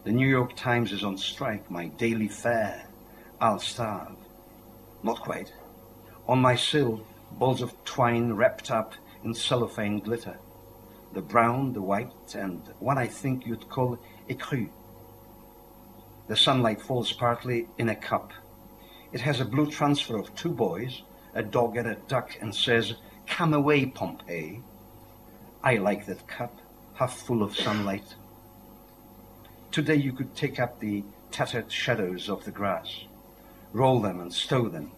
[0.04, 2.86] The New York Times is on strike, my daily fare.
[3.38, 4.16] I'll starve.
[5.02, 5.52] Not quite.
[6.28, 7.00] On my sill,
[7.32, 8.94] balls of twine wrapped up
[9.24, 10.38] in cellophane glitter.
[11.12, 13.98] The brown, the white, and what I think you'd call
[14.28, 14.68] écru.
[16.28, 18.32] The sunlight falls partly in a cup.
[19.12, 21.02] It has a blue transfer of two boys,
[21.34, 22.94] a dog and a duck, and says,
[23.26, 24.62] Come away, Pompeii.
[25.62, 26.56] I like that cup,
[26.94, 28.14] half full of sunlight.
[29.72, 33.04] Today you could take up the tattered shadows of the grass,
[33.72, 34.92] roll them and stow them,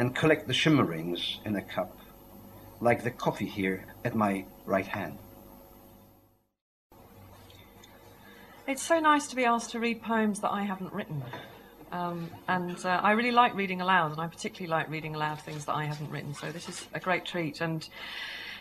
[0.00, 1.94] and collect the shimmerings in a cup,
[2.80, 5.18] like the coffee here at my right hand.
[8.66, 11.22] It's so nice to be asked to read poems that I haven't written.
[11.92, 15.66] Um, and uh, I really like reading aloud, and I particularly like reading aloud things
[15.66, 16.32] that I haven't written.
[16.32, 17.60] So this is a great treat.
[17.60, 17.86] And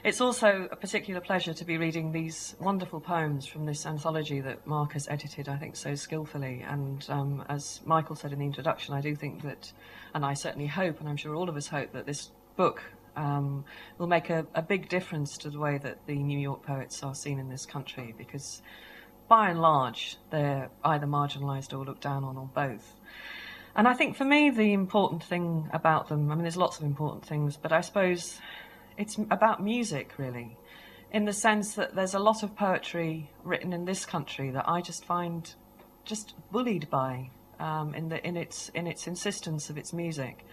[0.03, 4.65] it's also a particular pleasure to be reading these wonderful poems from this anthology that
[4.65, 6.63] Mark has edited, I think, so skillfully.
[6.67, 9.71] And um, as Michael said in the introduction, I do think that,
[10.13, 12.81] and I certainly hope, and I'm sure all of us hope, that this book
[13.15, 13.65] um,
[13.97, 17.15] will make a, a big difference to the way that the New York poets are
[17.15, 18.61] seen in this country, because
[19.27, 22.95] by and large, they're either marginalised or looked down on, or both.
[23.75, 26.83] And I think for me, the important thing about them, I mean, there's lots of
[26.83, 28.39] important things, but I suppose
[28.99, 30.57] it's about music, really.
[31.11, 34.81] in the sense that there's a lot of poetry written in this country that I
[34.81, 35.53] just find
[36.05, 40.45] just bullied by um, in, the, in, its, in its insistence of its music.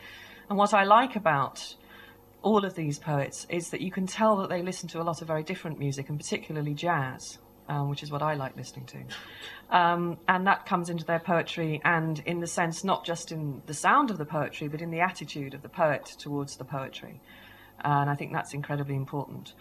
[0.49, 1.75] And what I like about
[2.43, 5.21] all of these poets is that you can tell that they listen to a lot
[5.21, 7.39] of very different music, and particularly jazz,
[7.69, 9.77] um, which is what I like listening to.
[9.77, 13.75] Um, and that comes into their poetry, and in the sense, not just in the
[13.75, 17.21] sound of the poetry, but in the attitude of the poet towards the poetry.
[17.81, 19.55] And I think that's incredibly important.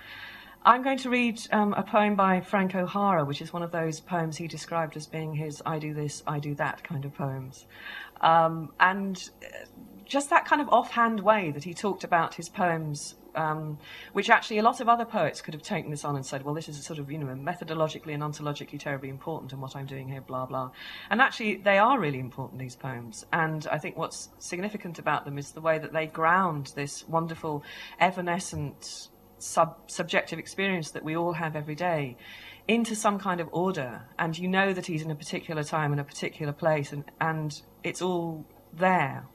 [0.67, 3.99] I'm going to read um, a poem by Frank O'Hara, which is one of those
[3.99, 7.67] poems he described as being his I do this, I do that kind of poems.
[8.21, 9.65] Um, and uh,
[10.05, 13.77] just that kind of offhand way that he talked about his poems, um,
[14.13, 16.53] which actually a lot of other poets could have taken this on and said, well,
[16.53, 19.85] this is a sort of, you know, methodologically and ontologically terribly important and what I'm
[19.85, 20.71] doing here, blah, blah.
[21.09, 23.25] And actually, they are really important, these poems.
[23.31, 27.63] And I think what's significant about them is the way that they ground this wonderful,
[27.99, 32.17] evanescent, sub- subjective experience that we all have every day
[32.67, 36.01] into some kind of order and you know that he's in a particular time and
[36.01, 39.25] a particular place and, and it's all there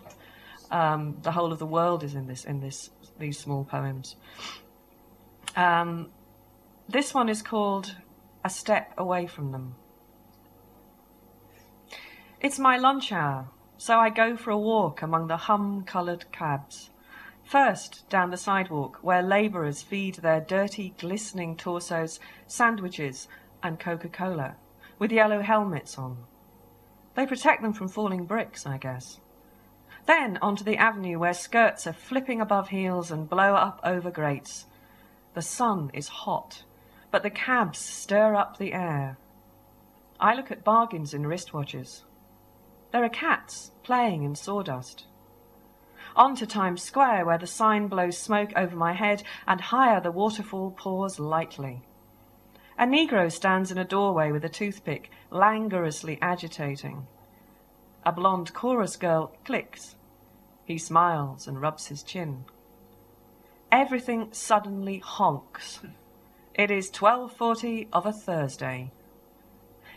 [0.70, 2.90] um, the whole of the world is in this in this
[3.20, 4.16] these small poems
[5.56, 6.08] um,
[6.88, 7.94] this one is called
[8.44, 9.74] a step away from them
[12.40, 13.48] it's my lunch hour
[13.78, 16.90] so i go for a walk among the hum coloured cabs
[17.50, 23.26] First, down the sidewalk, where labourers feed their dirty, glistening torsos sandwiches
[23.60, 24.54] and Coca Cola,
[25.00, 26.18] with yellow helmets on.
[27.16, 29.18] They protect them from falling bricks, I guess.
[30.06, 34.66] Then onto the avenue where skirts are flipping above heels and blow up over grates.
[35.34, 36.64] The sun is hot,
[37.10, 39.18] but the cabs stir up the air.
[40.18, 42.02] I look at bargains in wristwatches.
[42.92, 45.06] There are cats playing in sawdust
[46.16, 50.10] on to Times Square, where the sign blows smoke over my head, and higher the
[50.10, 51.82] waterfall pours lightly.
[52.78, 57.06] A Negro stands in a doorway with a toothpick, languorously agitating.
[58.04, 59.96] A blonde chorus girl clicks.
[60.64, 62.44] He smiles and rubs his chin.
[63.70, 65.80] Everything suddenly honks.
[66.54, 68.92] It is 12:40 of a Thursday.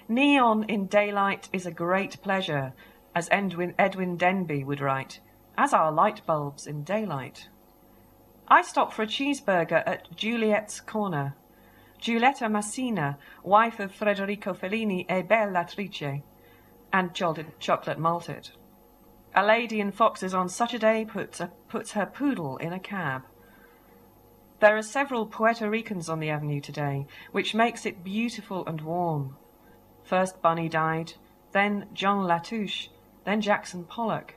[0.08, 2.74] Neon in daylight is a great pleasure,
[3.16, 5.20] as Edwin, Edwin Denby would write
[5.58, 7.50] as are light bulbs in daylight.
[8.48, 11.36] I stop for a cheeseburger at Juliet's Corner.
[12.00, 16.22] Giulietta Masina, wife of Federico Fellini, e belle attrice,
[16.94, 17.14] and
[17.60, 18.52] chocolate malted.
[19.36, 23.24] A lady in foxes on Saturday puts, a, puts her poodle in a cab.
[24.60, 29.36] There are several Puerto Ricans on the avenue today, which makes it beautiful and warm.
[30.04, 31.14] First Bunny died,
[31.52, 32.90] then John Latouche,
[33.26, 34.36] then Jackson Pollock.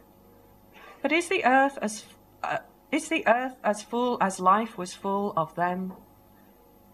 [1.03, 2.05] But is the earth as
[2.43, 2.59] uh,
[2.91, 5.93] is the earth as full as life was full of them?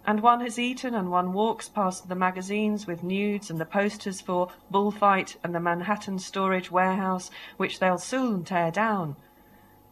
[0.04, 4.20] And one has eaten, and one walks past the magazines with nudes and the posters
[4.20, 9.16] for Bullfight and the Manhattan Storage Warehouse, which they'll soon tear down.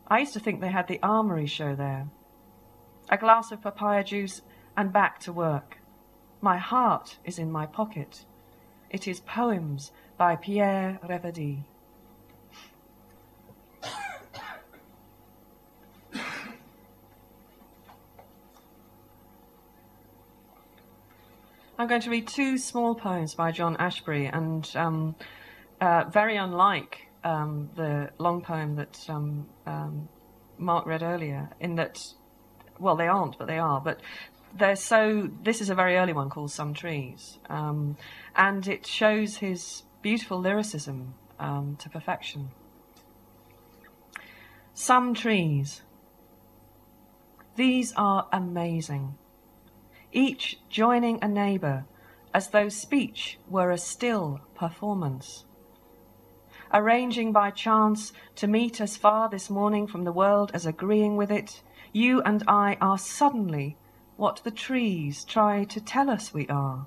[0.08, 2.08] I used to think they had the Armory show there.
[3.08, 4.42] A glass of papaya juice
[4.76, 5.78] and back to work.
[6.40, 8.24] My heart is in my pocket.
[8.88, 11.64] It is poems by Pierre Reverdy.
[21.80, 25.14] I'm going to read two small poems by John Ashbery, and um,
[25.80, 30.06] uh, very unlike um, the long poem that um, um,
[30.58, 32.06] Mark read earlier, in that,
[32.78, 33.80] well, they aren't, but they are.
[33.80, 34.00] But
[34.54, 35.30] they're so.
[35.42, 37.96] This is a very early one called Some Trees, um,
[38.36, 42.50] and it shows his beautiful lyricism um, to perfection.
[44.74, 45.80] Some trees.
[47.56, 49.16] These are amazing
[50.12, 51.84] each joining a neighbour
[52.32, 55.44] as though speech were a still performance.
[56.72, 61.30] Arranging by chance to meet as far this morning from the world as agreeing with
[61.30, 63.76] it, you and I are suddenly
[64.16, 66.86] what the trees try to tell us we are.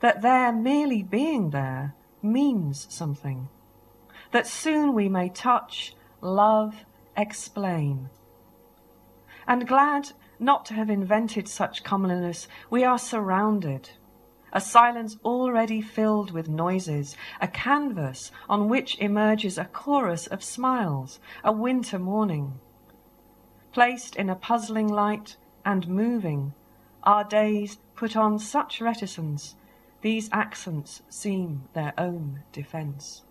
[0.00, 3.48] That their merely being there means something.
[4.30, 6.84] That soon we may touch, love,
[7.16, 8.10] explain.
[9.46, 13.90] And glad not to have invented such comeliness, we are surrounded.
[14.52, 21.18] A silence already filled with noises, a canvas on which emerges a chorus of smiles,
[21.42, 22.60] a winter morning.
[23.72, 26.54] Placed in a puzzling light and moving,
[27.02, 29.56] our days put on such reticence,
[30.02, 33.22] these accents seem their own defence.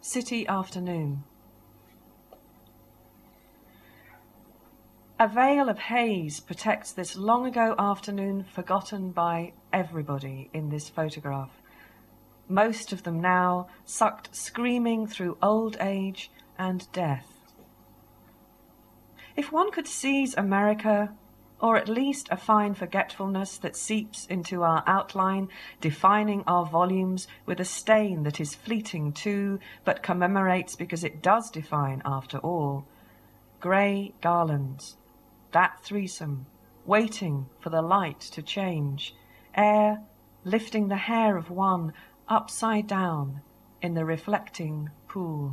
[0.00, 1.24] City afternoon.
[5.20, 11.50] A veil of haze protects this long ago afternoon forgotten by everybody in this photograph.
[12.48, 17.26] Most of them now sucked screaming through old age and death.
[19.34, 21.12] If one could seize America,
[21.60, 25.48] or at least a fine forgetfulness that seeps into our outline,
[25.80, 31.50] defining our volumes with a stain that is fleeting too, but commemorates because it does
[31.50, 32.86] define after all.
[33.58, 34.96] Grey garlands,
[35.52, 36.46] that threesome,
[36.84, 39.14] waiting for the light to change,
[39.54, 40.02] air
[40.44, 41.92] lifting the hair of one
[42.28, 43.40] upside down
[43.82, 45.52] in the reflecting pool.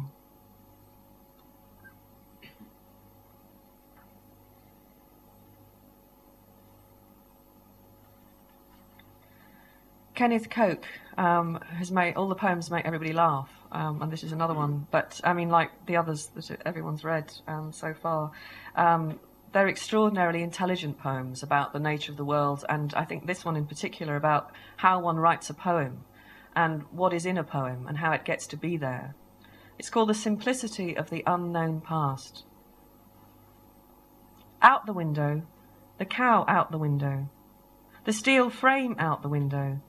[10.16, 10.86] Kenneth Koch
[11.18, 14.88] um, has made all the poems make everybody laugh, um, and this is another one.
[14.90, 18.32] But I mean, like the others that everyone's read um, so far,
[18.78, 19.20] um,
[19.56, 23.56] they're extraordinarily intelligent poems about the nature of the world, and I think this one
[23.56, 26.04] in particular about how one writes a poem
[26.54, 29.16] and what is in a poem and how it gets to be there.
[29.80, 32.44] It's called The Simplicity of the Unknown Past.
[34.62, 35.44] Out the window,
[36.00, 37.30] the cow out the window,
[38.04, 39.80] the steel frame out the window,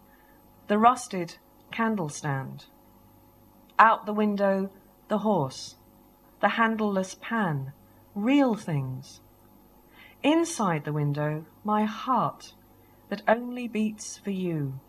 [0.69, 1.39] the rusted
[1.73, 2.67] candle stand.
[3.81, 4.71] Out the window,
[5.09, 5.75] the horse,
[6.41, 7.73] the handleless pan,
[8.15, 9.23] real things
[10.27, 12.53] Inside the window, my heart
[13.11, 14.81] that only beats for you.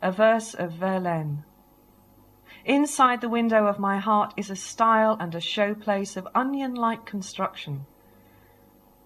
[0.00, 1.44] A verse of Verlaine.
[2.64, 7.04] Inside the window of my heart is a style and a showplace of onion like
[7.04, 7.84] construction.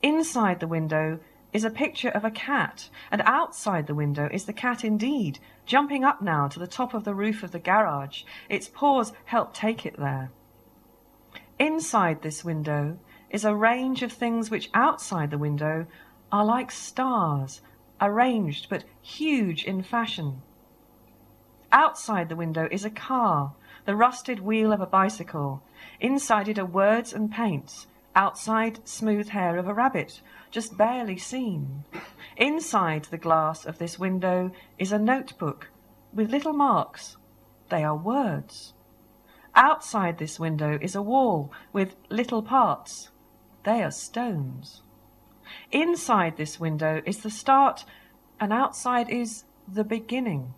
[0.02, 1.18] Inside the window
[1.52, 6.04] is a picture of a cat, and outside the window is the cat indeed, jumping
[6.04, 8.22] up now to the top of the roof of the garage.
[8.48, 10.30] Its paws help take it there.
[11.58, 12.98] Inside this window
[13.32, 15.86] is a range of things which outside the window
[16.30, 17.62] are like stars,
[18.00, 20.42] arranged but huge in fashion.
[21.72, 23.54] Outside the window is a car,
[23.86, 25.62] the rusted wheel of a bicycle.
[25.98, 27.86] Inside it are words and paints.
[28.14, 30.20] Outside, smooth hair of a rabbit,
[30.50, 31.84] just barely seen.
[32.36, 35.70] Inside the glass of this window is a notebook
[36.12, 37.16] with little marks.
[37.70, 38.74] They are words.
[39.54, 43.08] Outside this window is a wall with little parts.
[43.64, 44.82] They are stones.
[45.70, 47.84] Inside this window is the start,
[48.40, 50.54] and outside is the beginning.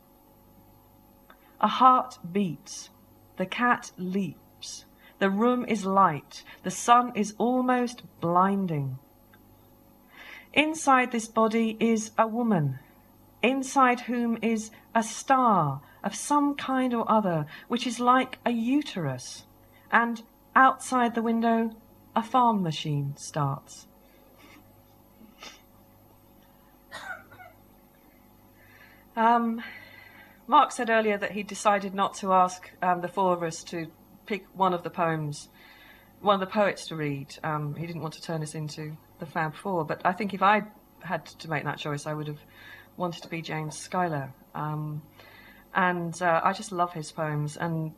[1.61, 2.91] A heart beats.
[3.37, 4.85] The cat leaps.
[5.19, 6.45] The room is light.
[6.63, 8.99] The sun is almost blinding.
[10.53, 12.79] Inside this body is a woman,
[13.43, 19.47] inside whom is a star of some kind or other, which is like a uterus,
[19.91, 20.23] and
[20.55, 21.71] outside the window
[22.17, 23.87] a farm machine starts.
[29.17, 29.63] Um,
[30.47, 33.87] Mark said earlier that he decided not to ask um, the four of us to
[34.27, 35.49] pick one of the poems,
[36.21, 37.37] one of the poets to read.
[37.43, 40.43] Um, he didn't want to turn us into the Fab Four, but I think if
[40.43, 40.63] I
[41.01, 42.41] had to make that choice, I would have
[42.97, 44.33] wanted to be James Schuyler.
[44.55, 45.03] Um,
[45.75, 47.57] and uh, I just love his poems.
[47.57, 47.93] And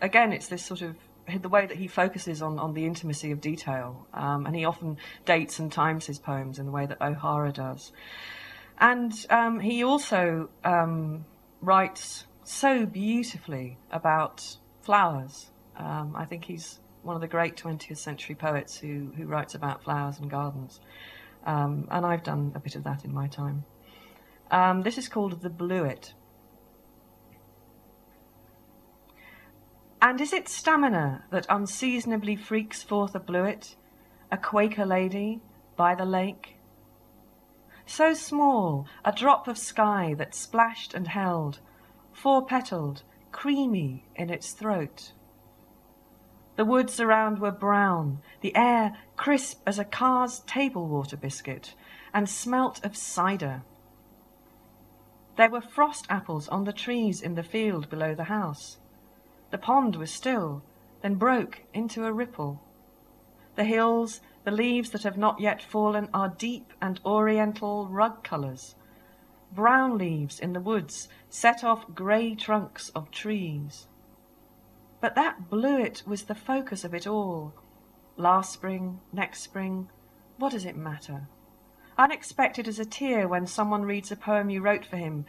[0.00, 0.96] again, it's this sort of
[1.40, 4.98] the way that he focuses on, on the intimacy of detail, um, and he often
[5.24, 7.92] dates and times his poems in the way that O'Hara does.
[8.78, 11.24] And um, he also um,
[11.60, 15.50] writes so beautifully about flowers.
[15.76, 19.82] Um, I think he's one of the great 20th century poets who, who writes about
[19.82, 20.80] flowers and gardens.
[21.44, 23.64] Um, and I've done a bit of that in my time.
[24.50, 26.12] Um, this is called The Bluet.
[30.02, 33.76] And is it stamina that unseasonably freaks forth a bluet,
[34.32, 35.40] a Quaker lady,
[35.76, 36.56] by the lake?
[37.86, 41.60] So small, a drop of sky that splashed and held,
[42.10, 45.12] four petaled, creamy in its throat.
[46.56, 51.76] The woods around were brown, the air crisp as a Carr's table water biscuit,
[52.12, 53.62] and smelt of cider.
[55.36, 58.78] There were frost apples on the trees in the field below the house.
[59.52, 60.62] The pond was still,
[61.02, 62.62] then broke into a ripple.
[63.54, 68.74] The hills, the leaves that have not yet fallen, are deep and oriental rug colours.
[69.52, 73.88] Brown leaves in the woods set off grey trunks of trees.
[75.02, 77.52] But that bluet was the focus of it all.
[78.16, 79.90] Last spring, next spring,
[80.38, 81.28] what does it matter?
[81.98, 85.26] Unexpected as a tear when someone reads a poem you wrote for him.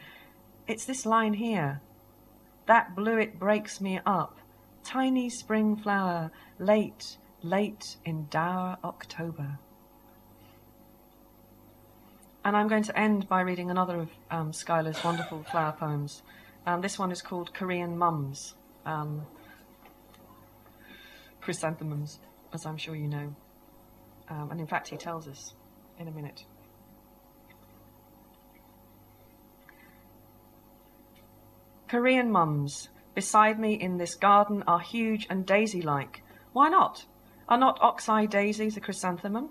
[0.66, 1.82] It's this line here.
[2.66, 4.38] That bluet breaks me up.
[4.82, 9.58] Tiny spring flower, late, late in dour October.
[12.44, 16.22] And I'm going to end by reading another of um, Schuyler's wonderful flower poems.
[16.66, 18.54] Um, this one is called Korean Mums.
[18.84, 19.26] Um,
[21.40, 22.20] chrysanthemums,
[22.52, 23.34] as I'm sure you know.
[24.28, 25.54] Um, and in fact, he tells us
[25.98, 26.44] in a minute.
[31.88, 36.22] Korean mums, beside me in this garden are huge and daisy like.
[36.52, 37.04] Why not?
[37.48, 39.50] Are not ox-eye daisies a chrysanthemum?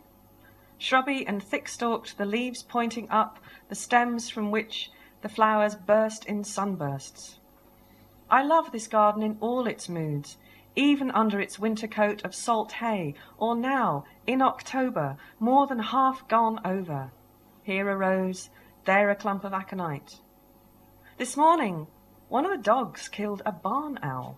[0.79, 6.25] Shrubby and thick stalked, the leaves pointing up, the stems from which the flowers burst
[6.25, 7.39] in sunbursts.
[8.29, 10.37] I love this garden in all its moods,
[10.75, 16.27] even under its winter coat of salt hay, or now, in October, more than half
[16.27, 17.11] gone over.
[17.61, 18.49] Here a rose,
[18.85, 20.19] there a clump of aconite.
[21.17, 21.87] This morning,
[22.33, 24.35] one of the dogs killed a barn owl.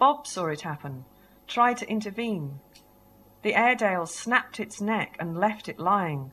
[0.00, 1.04] Bob saw it happen,
[1.46, 2.58] tried to intervene.
[3.42, 6.32] The Airedale snapped its neck and left it lying.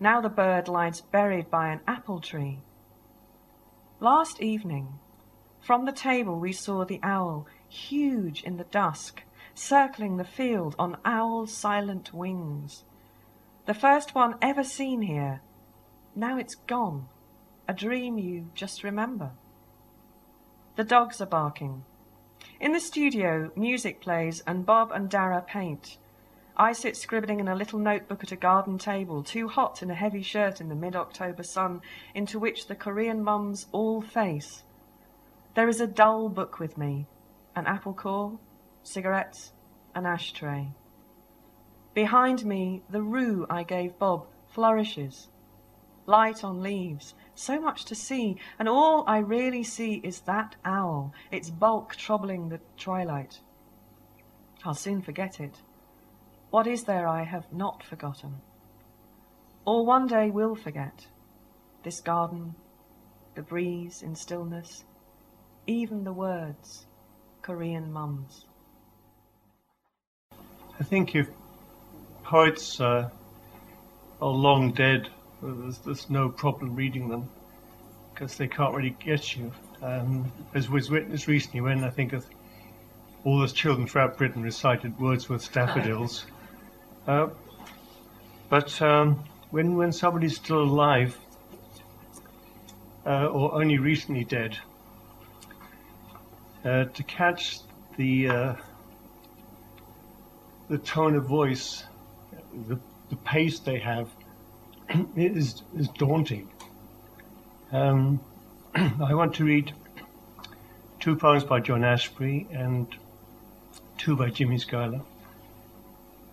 [0.00, 2.60] Now the bird lies buried by an apple tree.
[4.00, 5.00] Last evening,
[5.60, 9.22] from the table we saw the owl, huge in the dusk,
[9.52, 12.84] circling the field on owl silent wings.
[13.66, 15.42] The first one ever seen here.
[16.16, 17.06] Now it's gone,
[17.68, 19.32] a dream you just remember.
[20.76, 21.84] The dogs are barking.
[22.58, 25.98] In the studio, music plays and Bob and Darragh paint.
[26.56, 29.94] I sit scribbling in a little notebook at a garden table, too hot in a
[29.94, 31.80] heavy shirt in the mid October sun,
[32.12, 34.64] into which the Korean mums all face.
[35.54, 37.06] There is a dull book with me,
[37.54, 38.38] an apple core,
[38.82, 39.52] cigarettes,
[39.94, 40.72] an ashtray.
[41.94, 45.28] Behind me, the rue I gave Bob flourishes.
[46.06, 51.12] Light on leaves, so much to see, and all I really see is that owl,
[51.30, 53.40] its bulk troubling the twilight.
[54.64, 55.60] I'll soon forget it.
[56.50, 58.36] What is there I have not forgotten?
[59.66, 61.06] Or one day will forget?
[61.82, 62.54] This garden,
[63.34, 64.84] the breeze in stillness,
[65.66, 66.86] even the words,
[67.42, 68.46] Korean mums.
[70.78, 71.28] I think if
[72.22, 73.10] poets uh,
[74.20, 75.08] are long dead,
[75.52, 77.28] there's, there's, no problem reading them
[78.12, 79.52] because they can't really get you.
[79.82, 82.24] Um, as was witnessed recently when I think of
[83.24, 86.26] all those children throughout Britain recited Wordsworth's Daffodils.
[87.06, 87.28] Uh,
[88.48, 91.14] but um, when, when somebody's still alive
[93.04, 94.56] uh, or only recently dead,
[96.64, 97.58] uh, to catch
[97.98, 98.54] the uh,
[100.68, 101.84] the tone of voice,
[102.68, 102.78] the,
[103.10, 104.08] the pace they have,
[105.16, 106.50] is is daunting.
[107.72, 108.20] Um,
[108.74, 109.72] I want to read
[111.00, 112.86] two poems by John Ashbery and
[113.98, 115.00] two by Jimmy Schuyler.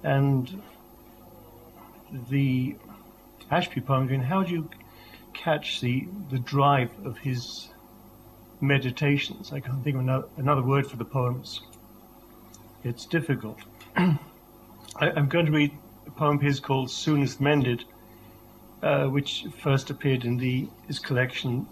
[0.04, 0.62] And
[2.30, 2.76] the
[3.52, 4.70] Ashbery poem, mean, how do you
[5.34, 7.70] catch the, the drive of his
[8.62, 9.52] meditations.
[9.52, 11.62] I can't think of another, another word for the poems.
[12.84, 13.60] It's difficult.
[13.95, 14.18] I,
[14.99, 15.78] am going to read
[16.08, 17.86] a poem of his called Soonest Mended,
[18.82, 21.66] uh, which first appeared in the, his collection,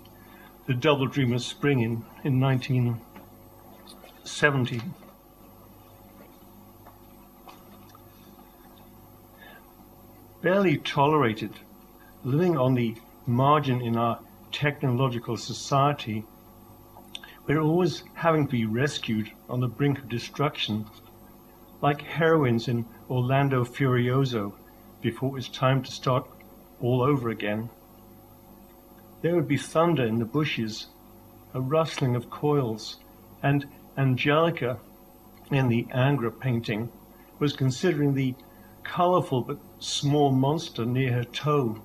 [0.67, 4.81] The Double Dream of Spring, in, in 1970.
[10.41, 11.51] Barely tolerated,
[12.23, 12.95] living on the
[13.25, 14.19] margin in our
[14.51, 16.25] technological society
[17.49, 20.85] we're always having to be rescued on the brink of destruction,
[21.81, 24.53] like heroines in Orlando Furioso
[25.01, 26.27] before it's time to start
[26.81, 27.69] all over again.
[29.21, 30.87] There would be thunder in the bushes,
[31.53, 32.97] a rustling of coils,
[33.43, 33.65] and
[33.97, 34.79] Angelica
[35.51, 36.91] in the Ingres painting
[37.39, 38.35] was considering the
[38.83, 41.81] colorful but small monster near her toe,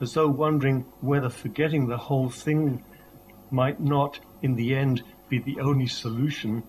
[0.00, 2.82] as though wondering whether forgetting the whole thing
[3.50, 6.62] might not in the end be the only solution.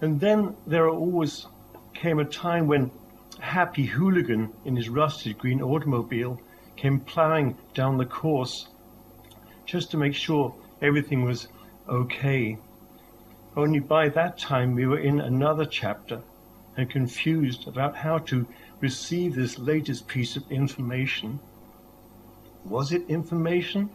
[0.00, 1.46] And then there always
[1.94, 2.90] came a time when
[3.46, 6.40] Happy Hooligan in his rusted green automobile
[6.74, 8.66] came plowing down the course
[9.64, 11.46] just to make sure everything was
[11.88, 12.58] okay.
[13.56, 16.22] Only by that time we were in another chapter
[16.76, 18.48] and confused about how to
[18.80, 21.38] receive this latest piece of information.
[22.64, 23.90] Was it information?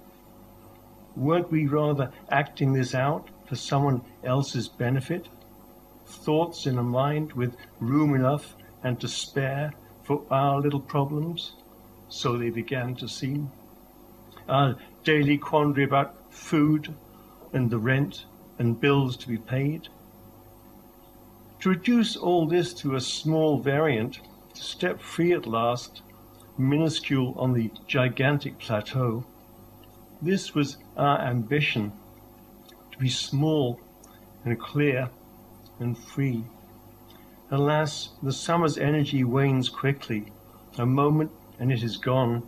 [1.17, 5.27] Weren't we rather acting this out for someone else's benefit?
[6.05, 9.73] Thoughts in a mind with room enough and to spare
[10.03, 11.53] for our little problems?
[12.09, 13.51] So they began to seem.
[14.47, 16.93] Our daily quandary about food
[17.53, 18.25] and the rent
[18.59, 19.87] and bills to be paid.
[21.61, 24.19] To reduce all this to a small variant,
[24.55, 26.01] to step free at last,
[26.57, 29.25] minuscule on the gigantic plateau.
[30.21, 31.91] This was our ambition
[32.91, 33.79] to be small
[34.43, 35.09] and clear
[35.79, 36.43] and free.
[37.53, 40.31] Alas, the summer's energy wanes quickly.
[40.77, 42.43] A moment and it is gone.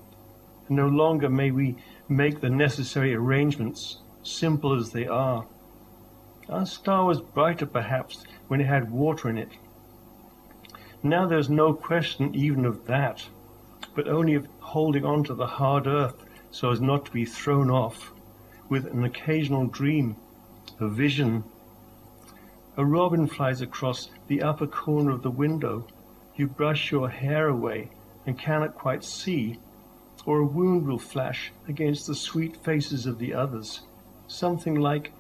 [0.68, 1.76] And no longer may we
[2.08, 5.46] make the necessary arrangements, simple as they are.
[6.48, 9.50] Our star was brighter, perhaps, when it had water in it.
[11.04, 13.28] Now there's no question even of that,
[13.94, 17.70] but only of holding on to the hard earth so as not to be thrown
[17.70, 18.14] off,
[18.70, 20.16] with an occasional dream,
[20.80, 21.44] a vision.
[22.78, 25.88] A robin flies across the upper corner of the window.
[26.36, 27.90] You brush your hair away
[28.26, 29.60] and cannot quite see,
[30.26, 33.82] or a wound will flash against the sweet faces of the others.
[34.28, 35.12] Something like,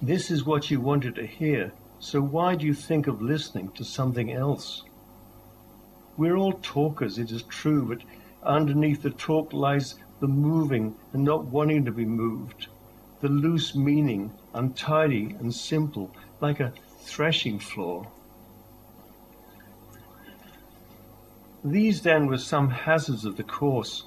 [0.00, 3.84] This is what you wanted to hear, so why do you think of listening to
[3.84, 4.82] something else?
[6.16, 8.02] We're all talkers, it is true, but
[8.42, 12.66] underneath the talk lies the moving and not wanting to be moved,
[13.20, 16.72] the loose meaning, untidy and simple, like a
[17.02, 18.06] threshing floor.
[21.64, 24.04] These then were some hazards of the course.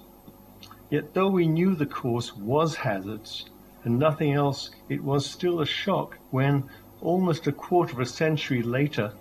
[0.89, 3.45] Yet though we knew the course was hazards,
[3.83, 6.69] and nothing else, it was still a shock when,
[7.01, 9.13] almost a quarter of a century later,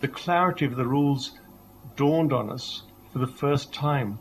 [0.00, 1.38] the clarity of the rules
[1.96, 4.18] dawned on us for the first time.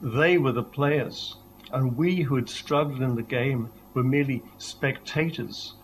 [0.00, 1.36] They were the players,
[1.72, 5.74] and we who had struggled in the game were merely spectators.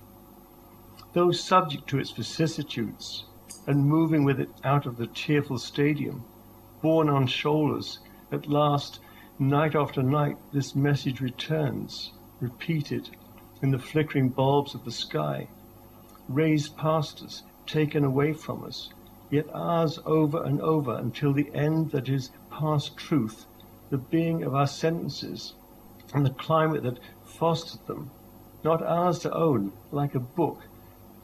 [1.15, 3.25] Though subject to its vicissitudes,
[3.69, 6.25] and moving with it out of the tearful stadium,
[6.83, 8.01] borne on shoulders,
[8.33, 8.99] at last,
[9.39, 12.11] night after night, this message returns,
[12.41, 13.11] repeated
[13.63, 15.47] in the flickering bulbs of the sky,
[16.29, 18.91] raised past us, taken away from us,
[19.31, 23.47] yet ours over and over until the end that is past truth,
[23.89, 25.55] the being of our sentences,
[26.13, 28.11] and the climate that fostered them,
[28.65, 30.63] not ours to own, like a book,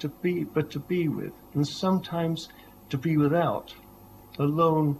[0.01, 2.49] to be but to be with, and sometimes
[2.91, 3.75] to be without,
[4.39, 4.99] alone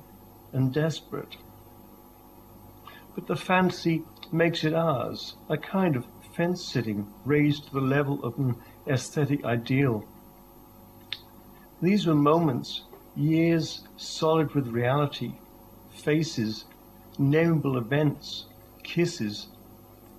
[0.53, 1.37] and desperate.
[3.15, 8.23] But the fancy makes it ours, a kind of fence sitting raised to the level
[8.25, 10.05] of an aesthetic ideal.
[11.83, 12.83] These were moments,
[13.17, 15.33] years solid with reality,
[15.91, 16.65] faces,
[17.19, 18.47] nameable events,
[18.83, 19.49] kisses,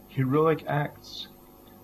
[0.07, 1.27] heroic acts,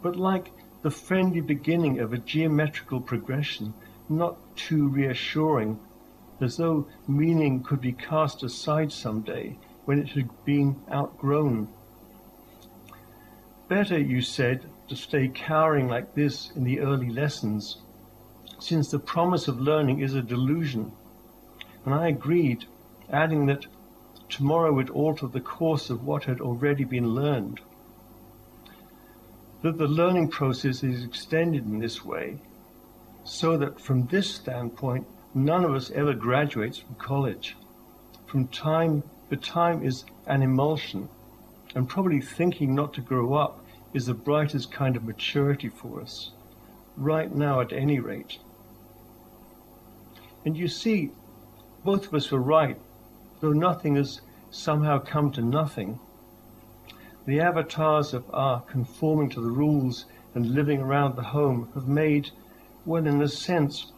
[0.01, 0.51] but like
[0.83, 3.73] the friendly beginning of a geometrical progression,
[4.09, 5.79] not too reassuring,
[6.39, 11.67] as though meaning could be cast aside some day when it had been outgrown.
[13.67, 17.77] Better, you said, to stay cowering like this in the early lessons,
[18.59, 20.91] since the promise of learning is a delusion.
[21.85, 22.65] And I agreed,
[23.09, 23.65] adding that
[24.29, 27.61] tomorrow would alter the course of what had already been learned
[29.67, 32.39] that the learning process is extended in this way,
[33.25, 37.57] so that from this standpoint, none of us ever graduates from college.
[38.27, 41.09] From time, but time is an emulsion,
[41.75, 46.31] and probably thinking not to grow up is the brightest kind of maturity for us,
[46.95, 48.37] right now at any rate.
[50.45, 51.11] And you see,
[51.83, 52.79] both of us were right,
[53.41, 55.99] though nothing has somehow come to nothing
[57.27, 62.31] the avatars of our conforming to the rules and living around the home have made,
[62.85, 63.91] well, in a sense,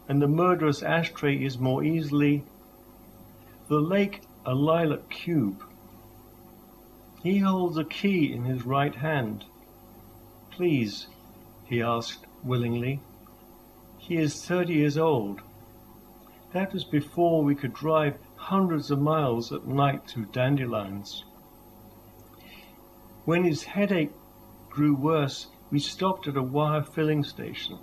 [0.09, 2.43] and the murderous ashtray is more easily
[3.68, 5.62] the lake a lilac cube.
[7.22, 9.45] He holds a key in his right hand.
[10.51, 11.07] Please,
[11.66, 13.01] he asked willingly.
[13.99, 15.42] He is 30 years old.
[16.53, 21.24] That was before we could drive hundreds of miles at night through dandelions.
[23.26, 24.12] When his headache
[24.70, 27.78] grew worse, we stopped at a wire filling station.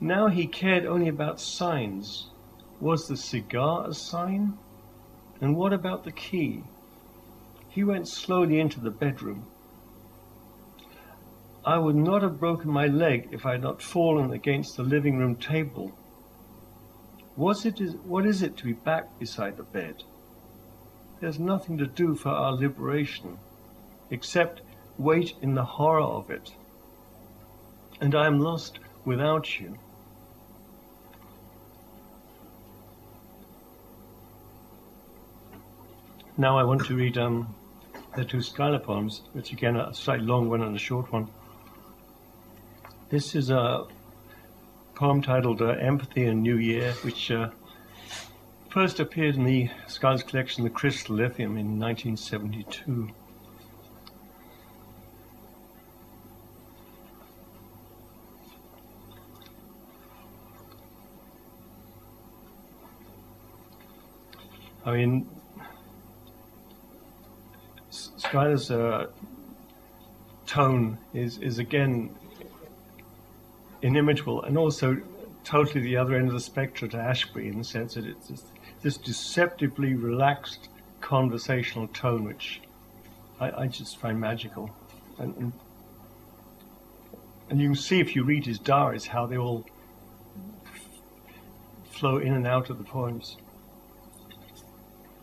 [0.00, 2.30] Now he cared only about signs.
[2.80, 4.56] Was the cigar a sign?
[5.40, 6.62] And what about the key?
[7.68, 9.46] He went slowly into the bedroom.
[11.68, 15.18] I would not have broken my leg if I had not fallen against the living
[15.18, 15.92] room table.
[17.36, 20.02] What's it is, what is it to be back beside the bed?
[21.20, 23.36] There's nothing to do for our liberation,
[24.08, 24.62] except
[24.96, 26.54] wait in the horror of it.
[28.00, 29.78] And I am lost without you.
[36.38, 37.54] Now I want to read um,
[38.16, 41.28] the two Schuyler poems, which again are a slightly long one and a short one.
[43.10, 43.86] This is a
[44.94, 47.48] poem titled uh, Empathy and New Year, which uh,
[48.68, 53.08] first appeared in the Schuyler's collection, The Crystal Lithium, in 1972.
[64.84, 65.30] I mean,
[67.88, 69.06] Schuyler's uh,
[70.44, 72.14] tone is, is again
[73.82, 74.96] inimitable and also
[75.44, 78.44] totally the other end of the spectrum to Ashbery in the sense that it's this,
[78.82, 80.68] this deceptively relaxed
[81.00, 82.60] conversational tone which
[83.40, 84.70] I, I just find magical.
[85.18, 85.52] And, and,
[87.50, 89.64] and, you can see if you read his diaries how they all
[91.90, 93.36] flow in and out of the poems.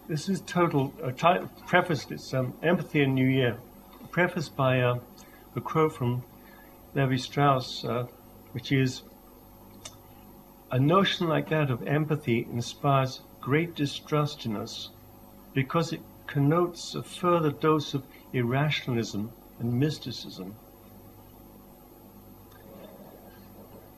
[0.08, 3.58] This is total, uh, t- prefaced, it's um, Empathy in New Year,
[4.12, 5.00] prefaced by uh,
[5.56, 6.24] a quote from
[6.94, 8.06] Levi Strauss, uh,
[8.56, 9.02] which is
[10.72, 14.92] A notion like that of empathy inspires great distrust in us
[15.54, 19.30] because it connotes a further dose of irrationalism
[19.60, 20.56] and mysticism.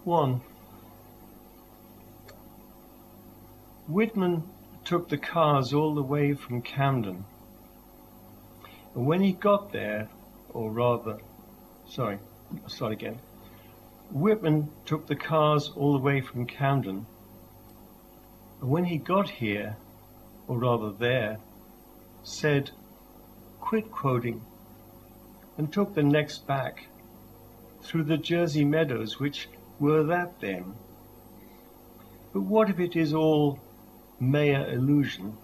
[0.06, 0.42] 1.
[3.88, 4.44] Whitman
[4.84, 7.26] took the cars all the way from Camden.
[8.96, 10.10] And when he got there,
[10.50, 11.20] or rather,
[11.88, 12.18] sorry,
[12.64, 13.20] I'll start again.
[14.12, 17.06] Whitman took the cars all the way from Camden.
[18.62, 19.78] And when he got here,
[20.48, 21.40] or rather there,
[22.24, 22.72] said,
[23.60, 24.42] quit quoting,
[25.58, 26.88] and took the next back
[27.82, 29.50] through the Jersey meadows, which
[29.80, 30.76] were that then.
[32.34, 33.60] But what if it is all
[34.20, 35.38] mere illusion?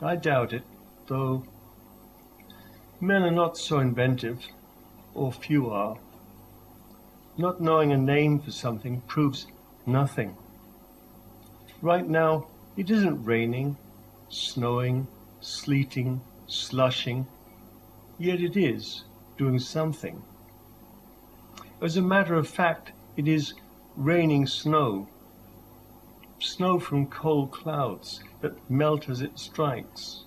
[0.00, 0.64] I doubt it,
[1.06, 1.44] though
[3.00, 4.46] men are not so inventive,
[5.14, 5.98] or few are.
[7.38, 9.46] Not knowing a name for something proves
[9.86, 10.36] nothing.
[11.80, 13.78] Right now, it isn't raining,
[14.28, 15.06] snowing,
[15.40, 17.26] sleeting, slushing,
[18.18, 19.04] yet it is
[19.38, 20.22] doing something.
[21.80, 23.54] As a matter of fact, it is
[23.96, 25.08] raining snow
[26.40, 30.24] snow from cold clouds that melt as it strikes.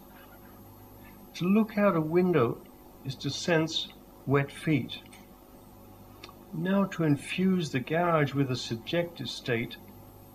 [1.35, 2.57] To look out a window
[3.05, 3.87] is to sense
[4.25, 4.99] wet feet.
[6.53, 9.77] Now to infuse the garage with a subjective state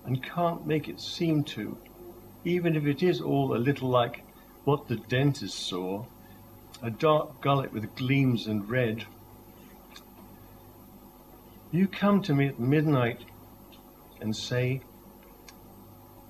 [0.05, 1.77] and can't make it seem to,
[2.45, 4.25] even if it is all a little like
[4.65, 6.07] what the dentist saw,
[6.83, 9.05] a dark gullet with gleams and red.
[11.71, 13.25] You come to me at midnight
[14.21, 14.81] and say,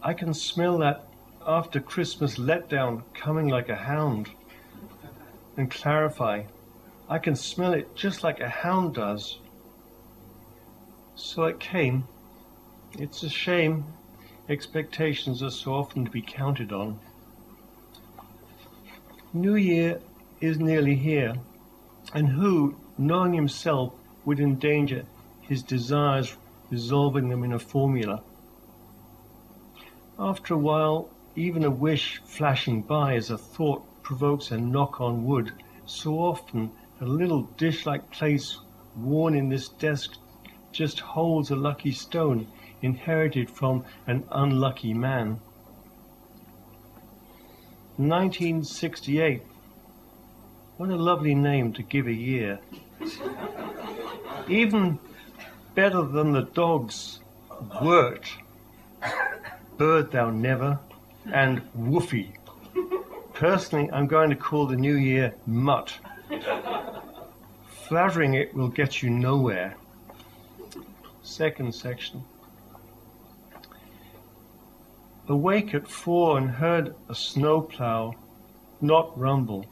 [0.03, 1.07] I can smell that
[1.47, 4.31] after Christmas letdown coming like a hound.
[5.57, 6.43] And clarify,
[7.09, 9.39] I can smell it just like a hound does.
[11.19, 12.07] So it came.
[12.99, 13.87] It's a shame
[14.51, 17.01] expectations are so often to be counted on.
[19.33, 20.01] New Year
[20.43, 21.35] is nearly here,
[22.13, 23.95] and who, knowing himself,
[24.27, 25.07] would endanger
[25.41, 26.37] his desires
[26.71, 28.23] resolving them in a formula?
[30.19, 35.25] After a while, even a wish flashing by as a thought provokes a knock on
[35.25, 35.53] wood.
[35.87, 38.59] So often a little dish-like place
[38.95, 40.19] worn in this desk
[40.77, 42.47] just holds a lucky stone
[42.83, 45.41] inherited from an unlucky man.
[47.97, 49.43] 1968.
[50.77, 52.59] What a lovely name to give a year.
[54.49, 54.99] Even
[55.75, 57.21] better than the dogs,
[57.81, 58.31] Wert,
[59.79, 60.79] Bird Thou Never,
[61.33, 62.35] and Woofy.
[63.33, 65.99] Personally, I'm going to call the new year Mutt.
[67.67, 69.77] Flattering it will get you nowhere.
[71.27, 72.23] Second section.
[75.27, 78.15] Awake at four and heard a snowplow
[78.81, 79.67] not rumble,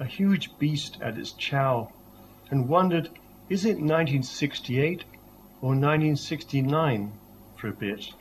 [0.00, 1.92] a huge beast at its chow,
[2.50, 3.08] and wondered,
[3.48, 5.04] is it 1968
[5.62, 7.12] or 1969
[7.56, 8.12] for a bit?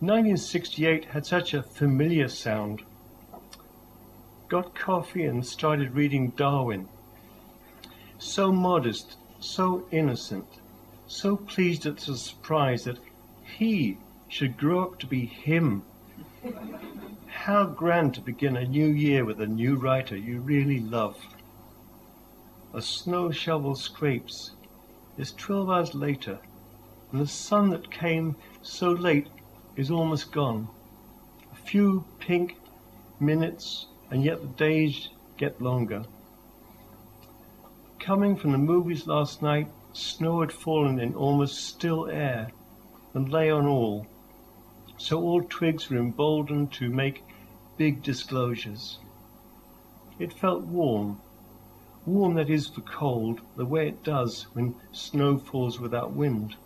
[0.00, 2.82] 1968 had such a familiar sound.
[4.48, 6.88] Got coffee and started reading Darwin.
[8.18, 10.57] So modest, so innocent,
[11.08, 12.98] so pleased at the surprise that
[13.42, 13.96] he
[14.28, 15.82] should grow up to be him.
[17.26, 21.16] How grand to begin a new year with a new writer you really love.
[22.74, 24.50] A snow shovel scrapes.
[25.16, 26.38] It's 12 hours later,
[27.10, 29.28] and the sun that came so late
[29.76, 30.68] is almost gone.
[31.52, 32.56] A few pink
[33.18, 36.04] minutes, and yet the days get longer.
[37.98, 39.68] Coming from the movies last night,
[39.98, 42.50] snow had fallen in almost still air
[43.14, 44.06] and lay on all,
[44.96, 47.24] so all twigs were emboldened to make
[47.76, 48.98] big disclosures.
[50.18, 51.20] It felt warm,
[52.06, 56.56] warm that is for cold, the way it does when snow falls without wind.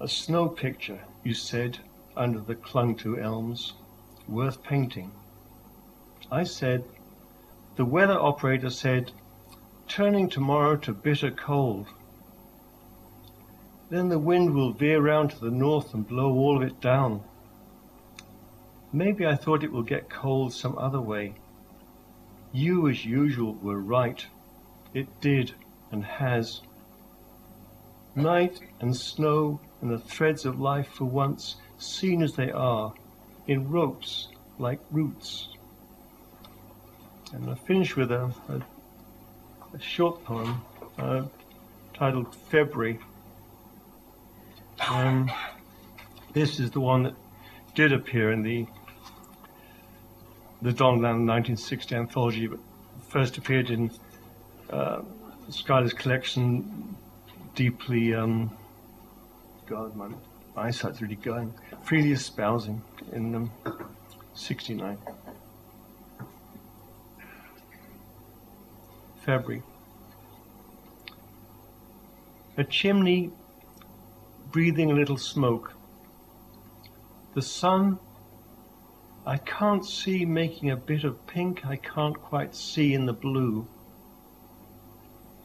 [0.00, 1.78] A snow picture, you said,
[2.16, 3.74] under the clung to elms,
[4.28, 5.12] worth painting.
[6.30, 6.84] I said,
[7.76, 9.12] the weather operator said,
[9.92, 11.86] turning tomorrow to bitter cold.
[13.90, 17.22] Then the wind will veer round to the north and blow all of it down.
[18.90, 21.34] Maybe I thought it will get cold some other way.
[22.54, 24.24] You, as usual, were right.
[24.94, 25.52] It did
[25.90, 26.62] and has.
[28.16, 32.94] Night and snow and the threads of life for once seen as they are,
[33.46, 34.28] in ropes
[34.58, 35.48] like roots.
[37.34, 38.62] And I finish with a, a,
[39.74, 40.62] a short poem
[40.98, 41.22] uh,
[41.94, 42.98] titled February.
[44.88, 45.30] Um,
[46.32, 47.14] this is the one that
[47.74, 48.66] did appear in the
[50.60, 52.60] the Don Allen 1960 anthology, but
[53.08, 53.90] first appeared in
[54.70, 55.02] uh,
[55.96, 56.96] collection,
[57.56, 58.56] deeply um,
[59.66, 60.08] God, my
[60.56, 61.52] eyesight's really going.
[61.82, 62.80] Freely espousing
[63.12, 63.50] in um,
[64.34, 64.98] 69.
[69.24, 69.62] February.
[72.56, 73.30] A chimney
[74.50, 75.72] breathing a little smoke.
[77.34, 77.98] The sun
[79.24, 83.66] I can't see making a bit of pink I can't quite see in the blue.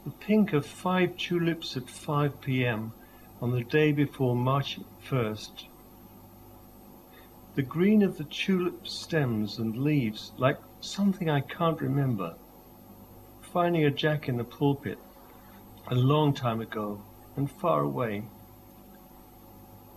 [0.04, 2.94] The pink of five tulips at 5 p.m
[3.42, 5.68] on the day before March 1st.
[7.56, 12.36] The green of the tulip stems and leaves, like something I can't remember.
[13.58, 15.00] Finding a jack in the pulpit
[15.88, 17.02] a long time ago
[17.36, 18.22] and far away.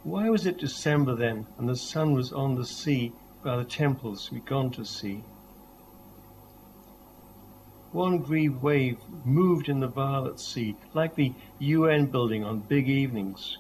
[0.03, 3.13] Why was it December then and the sun was on the sea
[3.45, 5.25] by the temples we'd gone to see?
[7.93, 8.97] One grieved wave
[9.27, 13.59] moved in the violet sea, like the UN building on big evenings,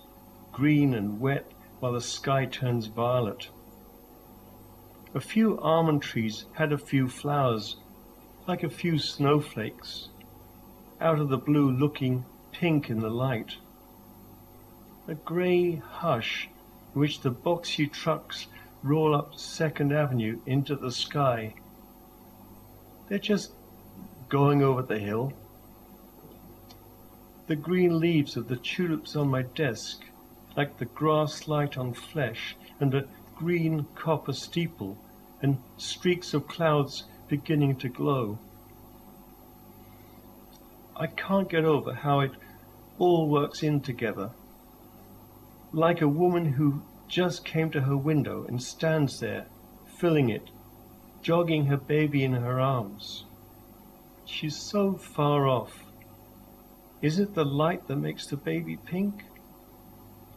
[0.50, 3.50] green and wet while the sky turns violet.
[5.14, 7.76] A few almond trees had a few flowers,
[8.50, 10.08] like a few snowflakes,
[11.00, 13.54] out of the blue looking pink in the light.
[15.06, 16.48] A grey hush
[16.92, 18.48] in which the boxy trucks
[18.82, 21.54] roll up Second Avenue into the sky.
[23.08, 23.52] They're just
[24.28, 25.32] going over the hill.
[27.46, 30.02] The green leaves of the tulips on my desk,
[30.56, 33.06] like the grass light on flesh, and a
[33.36, 34.98] green copper steeple,
[35.40, 38.36] and streaks of clouds beginning to glow.
[40.96, 42.32] I can't get over how it
[42.98, 44.30] all works in together.
[45.72, 49.46] Like a woman who just came to her window and stands there,
[49.98, 50.50] filling it,
[51.22, 53.24] jogging her baby in her arms.
[54.24, 55.84] She's so far off.
[57.00, 59.22] Is it the light that makes the baby pink?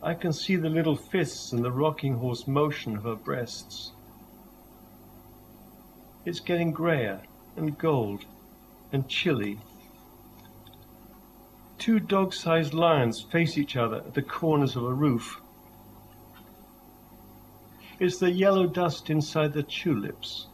[0.03, 3.92] I can see the little fists and the rocking horse motion of her breasts.
[6.25, 7.21] It's getting greyer
[7.57, 8.25] and gold
[8.91, 9.59] and chilly.
[11.77, 15.41] Two dog sized lions face each other at the corners of a roof.
[17.99, 20.47] It's the yellow dust inside the tulips.